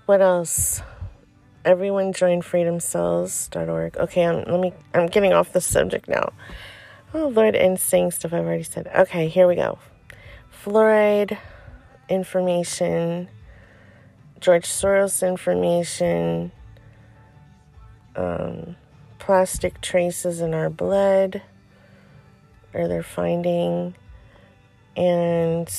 [0.06, 0.82] what else?
[1.68, 3.98] everyone join freedomcells.org.
[3.98, 6.32] Okay, I'm let me I'm getting off the subject now.
[7.14, 8.92] Oh Lord, and saying stuff I've already said.
[8.94, 9.80] Okay, here we go.
[10.52, 11.38] Fluoride
[12.10, 13.30] information,
[14.42, 16.52] George Soros information,
[18.18, 18.76] um,
[19.20, 21.42] plastic traces in our blood,
[22.74, 23.96] or they're finding.
[24.98, 25.70] And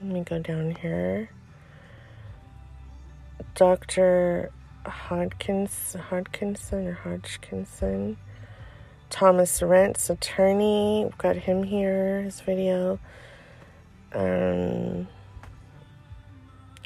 [0.00, 1.28] let me go down here.
[3.54, 4.50] Dr.
[4.86, 8.16] Hodkins, Hodkinson or Hodgkinson.
[9.10, 11.02] Thomas Renz attorney.
[11.04, 12.98] We've got him here, his video.
[14.12, 15.08] Um,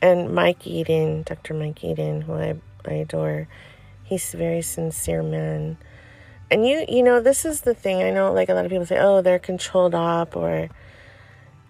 [0.02, 1.54] and Mike Yeadon, Dr.
[1.54, 2.56] Mike Yeadon, who I,
[2.86, 3.48] I adore.
[4.04, 5.76] He's a very sincere man.
[6.50, 8.02] And you, you know, this is the thing.
[8.02, 10.68] I know, like a lot of people say, "Oh, they're controlled op," or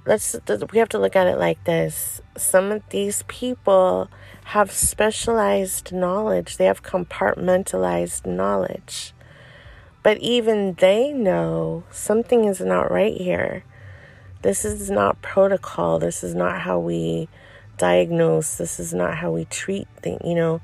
[0.07, 0.35] let's.
[0.73, 2.23] We have to look at it like this.
[2.39, 4.09] Some of these people
[4.45, 6.57] have specialized knowledge.
[6.57, 9.13] They have compartmentalized knowledge,
[10.03, 13.65] but even they know something is not right here.
[14.43, 15.99] This is not protocol.
[15.99, 17.29] This is not how we
[17.77, 18.57] diagnose.
[18.57, 20.21] This is not how we treat things.
[20.25, 20.61] You know,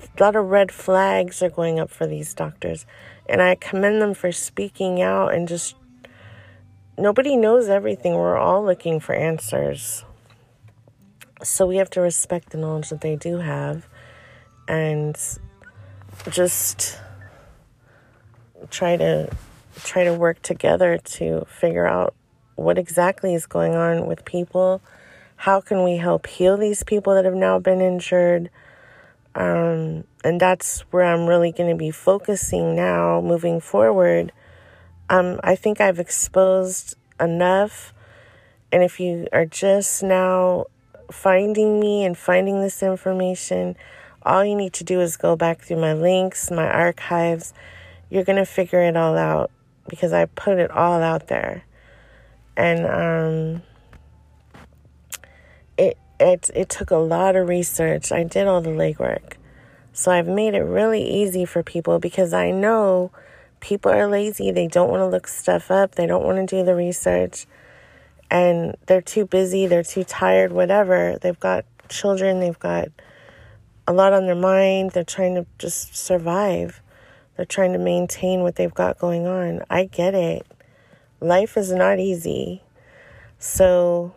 [0.00, 2.86] a lot of red flags are going up for these doctors.
[3.28, 5.74] And I commend them for speaking out and just
[6.96, 8.14] nobody knows everything.
[8.14, 10.04] We're all looking for answers.
[11.42, 13.86] So we have to respect the knowledge that they do have
[14.66, 15.16] and
[16.30, 16.98] just
[18.70, 19.30] try to
[19.84, 22.14] try to work together to figure out
[22.56, 24.80] what exactly is going on with people.
[25.36, 28.50] How can we help heal these people that have now been injured?
[29.34, 34.32] Um, and that's where I'm really going to be focusing now moving forward.
[35.08, 37.94] Um, I think I've exposed enough.
[38.72, 40.66] And if you are just now
[41.10, 43.76] finding me and finding this information,
[44.22, 47.54] all you need to do is go back through my links, my archives.
[48.10, 49.50] You're going to figure it all out
[49.88, 51.64] because I put it all out there.
[52.56, 53.62] And um,
[55.76, 58.10] it, it, it took a lot of research.
[58.12, 59.34] I did all the legwork.
[59.92, 63.10] So I've made it really easy for people because I know
[63.60, 64.50] people are lazy.
[64.50, 67.46] They don't want to look stuff up, they don't want to do the research,
[68.30, 71.18] and they're too busy, they're too tired, whatever.
[71.20, 72.88] They've got children, they've got
[73.86, 76.80] a lot on their mind, they're trying to just survive.
[77.38, 79.62] They're trying to maintain what they've got going on.
[79.70, 80.44] I get it.
[81.20, 82.62] Life is not easy.
[83.38, 84.12] So,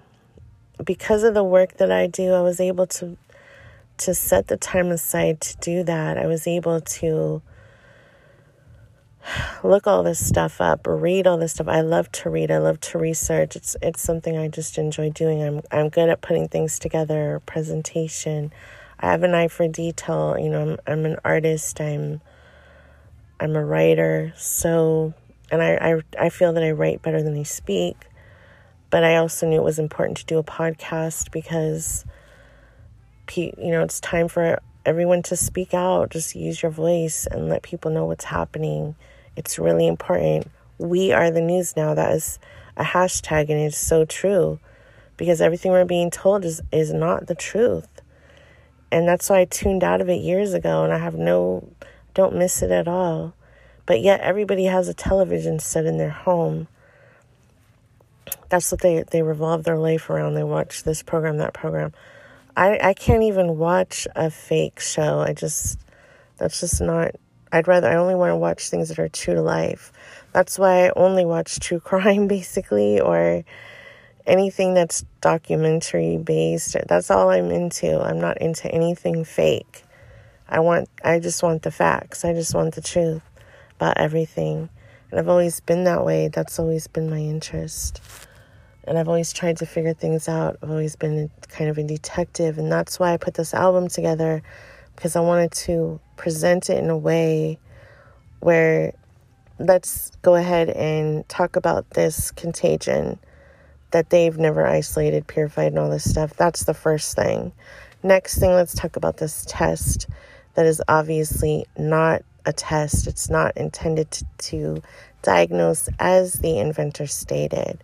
[0.84, 3.16] because of the work that I do, I was able to
[3.98, 7.44] to set the time aside to do that, I was able to
[9.64, 11.68] look all this stuff up, read all this stuff.
[11.68, 12.50] I love to read.
[12.50, 13.56] I love to research.
[13.56, 15.44] It's it's something I just enjoy doing.
[15.44, 18.52] I'm I'm good at putting things together, presentation.
[19.00, 20.36] I have an eye for detail.
[20.40, 21.80] You know, I'm I'm an artist.
[21.80, 22.22] I'm
[23.42, 24.34] I'm a writer.
[24.38, 25.14] So,
[25.52, 27.98] and I I I feel that I write better than I speak.
[28.90, 32.06] But I also knew it was important to do a podcast because
[33.36, 36.10] you know, it's time for everyone to speak out.
[36.10, 38.96] Just use your voice and let people know what's happening.
[39.36, 40.50] It's really important.
[40.78, 41.94] We are the news now.
[41.94, 42.40] That is
[42.76, 44.60] a hashtag, and it's so true
[45.18, 48.02] because everything we're being told is, is not the truth.
[48.92, 51.70] And that's why I tuned out of it years ago, and I have no,
[52.14, 53.34] don't miss it at all.
[53.86, 56.68] But yet, everybody has a television set in their home.
[58.50, 60.36] That's what they, they revolve their life around.
[60.36, 61.94] They watch this program, that program.
[62.56, 65.20] I, I can't even watch a fake show.
[65.20, 65.80] I just,
[66.38, 67.16] that's just not,
[67.52, 69.92] I'd rather, I only want to watch things that are true to life.
[70.34, 73.44] That's why I only watch true crime, basically, or
[74.26, 76.76] anything that's documentary based.
[76.88, 78.00] That's all I'm into.
[78.00, 79.84] I'm not into anything fake.
[80.52, 82.24] I want, I just want the facts.
[82.24, 83.24] I just want the truth
[83.78, 84.70] about everything.
[85.10, 86.28] And I've always been that way.
[86.28, 88.02] That's always been my interest
[88.84, 90.58] and I've always tried to figure things out.
[90.62, 94.42] I've always been kind of a detective, and that's why I put this album together
[94.96, 97.60] because I wanted to present it in a way
[98.40, 98.94] where
[99.60, 103.20] let's go ahead and talk about this contagion
[103.92, 106.36] that they've never isolated, purified, and all this stuff.
[106.36, 107.52] That's the first thing.
[108.04, 110.08] Next thing, let's talk about this test
[110.56, 113.08] that is obviously not a test.
[113.08, 114.82] It's not intended to, to
[115.22, 117.80] diagnose as the inventor stated.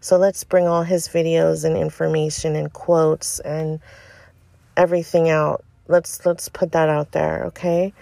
[0.00, 3.80] So let's bring all his videos and information and quotes and
[4.76, 5.64] everything out.
[5.88, 7.92] Let's let's put that out there, okay?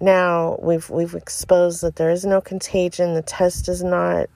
[0.00, 3.14] Now we've we've exposed that there is no contagion.
[3.14, 4.28] The test is not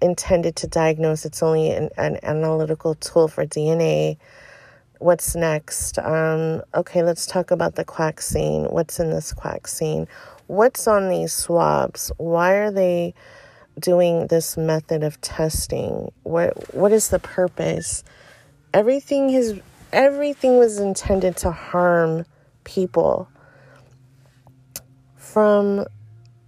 [0.00, 1.24] intended to diagnose.
[1.24, 4.16] It's only an, an analytical tool for DNA.
[5.00, 5.98] What's next?
[5.98, 8.64] Um, okay, let's talk about the quack scene.
[8.64, 10.06] What's in this quack scene?
[10.46, 12.12] What's on these swabs?
[12.18, 13.14] Why are they
[13.78, 16.12] doing this method of testing?
[16.22, 18.04] What what is the purpose?
[18.74, 19.58] Everything is
[19.90, 22.26] everything was intended to harm
[22.64, 23.26] people
[25.16, 25.86] from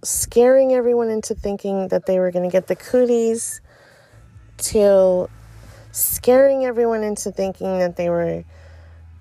[0.03, 3.61] scaring everyone into thinking that they were going to get the cooties
[4.57, 5.27] to
[5.93, 8.43] scaring everyone into thinking that they were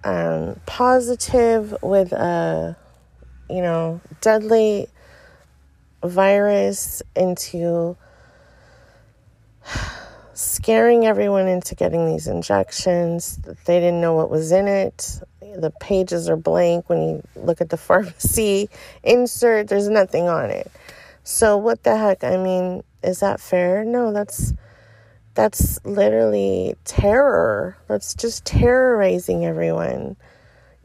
[0.04, 2.76] um, positive with a,
[3.48, 4.88] you know, deadly
[6.02, 7.96] virus into
[10.32, 13.36] scaring everyone into getting these injections.
[13.66, 15.20] They didn't know what was in it.
[15.40, 18.70] The pages are blank when you look at the pharmacy
[19.02, 20.72] insert, there's nothing on it.
[21.22, 22.24] So what the heck?
[22.24, 23.84] I mean, is that fair?
[23.84, 24.54] No, that's
[25.34, 27.76] that's literally terror.
[27.88, 30.16] That's just terrorizing everyone.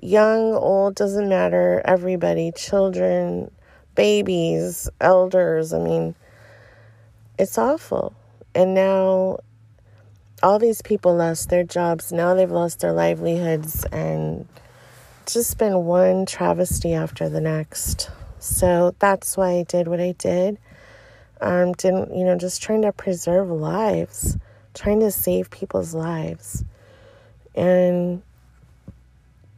[0.02, 1.82] Young, old, doesn't matter.
[1.84, 3.52] Everybody, children,
[3.96, 5.74] babies, elders.
[5.74, 6.16] I mean,
[7.38, 8.14] it's awful.
[8.56, 9.40] And now
[10.42, 12.12] all these people lost their jobs.
[12.12, 13.84] Now they've lost their livelihoods.
[13.92, 14.48] And
[15.26, 18.10] just been one travesty after the next.
[18.40, 20.58] So that's why I did what I did
[21.42, 24.38] um, didn't, you know, just trying to preserve lives,
[24.74, 26.64] trying to save people's lives.
[27.56, 28.22] And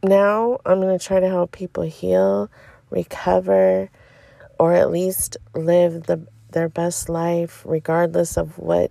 [0.02, 2.50] now I'm going to try to help people heal,
[2.90, 3.90] recover,
[4.58, 8.90] or at least live the, their best life, regardless of what,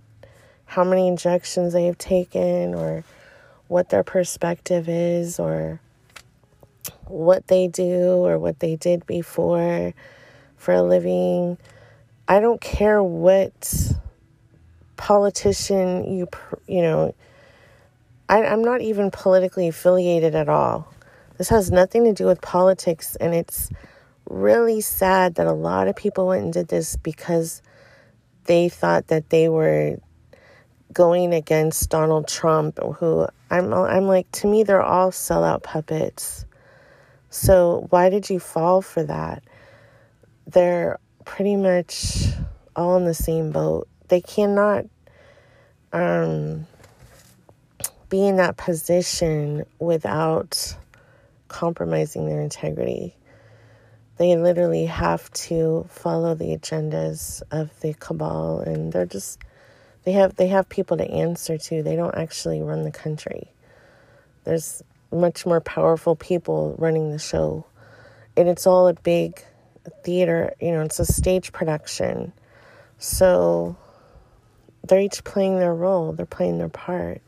[0.66, 3.04] how many injections they have taken, or
[3.68, 5.80] what their perspective is, or
[7.06, 9.92] what they do, or what they did before
[10.56, 11.58] for a living
[12.30, 13.92] I don't care what
[14.96, 16.28] politician you,
[16.68, 17.12] you know,
[18.28, 20.94] I, I'm not even politically affiliated at all.
[21.38, 23.72] This has nothing to do with politics, and it's
[24.28, 27.62] really sad that a lot of people went and did this because
[28.44, 29.98] they thought that they were
[30.92, 36.46] going against Donald Trump, who I'm I'm like to me they're all sellout puppets.
[37.28, 39.42] So why did you fall for that?
[40.46, 41.00] They're
[41.30, 42.24] pretty much
[42.74, 43.86] all in the same boat.
[44.08, 44.86] They cannot
[45.92, 46.66] um,
[48.08, 50.76] be in that position without
[51.46, 53.14] compromising their integrity.
[54.16, 59.38] They literally have to follow the agendas of the cabal and they're just
[60.02, 61.82] they have they have people to answer to.
[61.84, 63.52] They don't actually run the country.
[64.42, 67.66] There's much more powerful people running the show.
[68.36, 69.44] And it's all a big
[70.04, 72.32] theater, you know, it's a stage production.
[72.98, 73.76] So
[74.86, 77.22] they're each playing their role, they're playing their part.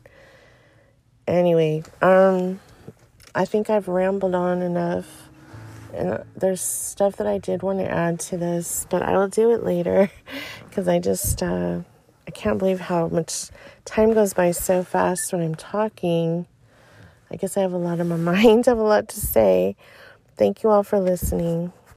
[1.27, 2.59] Anyway, um
[3.35, 5.29] I think I've rambled on enough.
[5.93, 9.51] And there's stuff that I did want to add to this, but I will do
[9.51, 10.09] it later
[10.69, 11.79] because I just uh
[12.27, 13.49] I can't believe how much
[13.85, 16.47] time goes by so fast when I'm talking.
[17.31, 19.75] I guess I have a lot on my mind, I have a lot to say.
[20.35, 21.71] Thank you all for listening.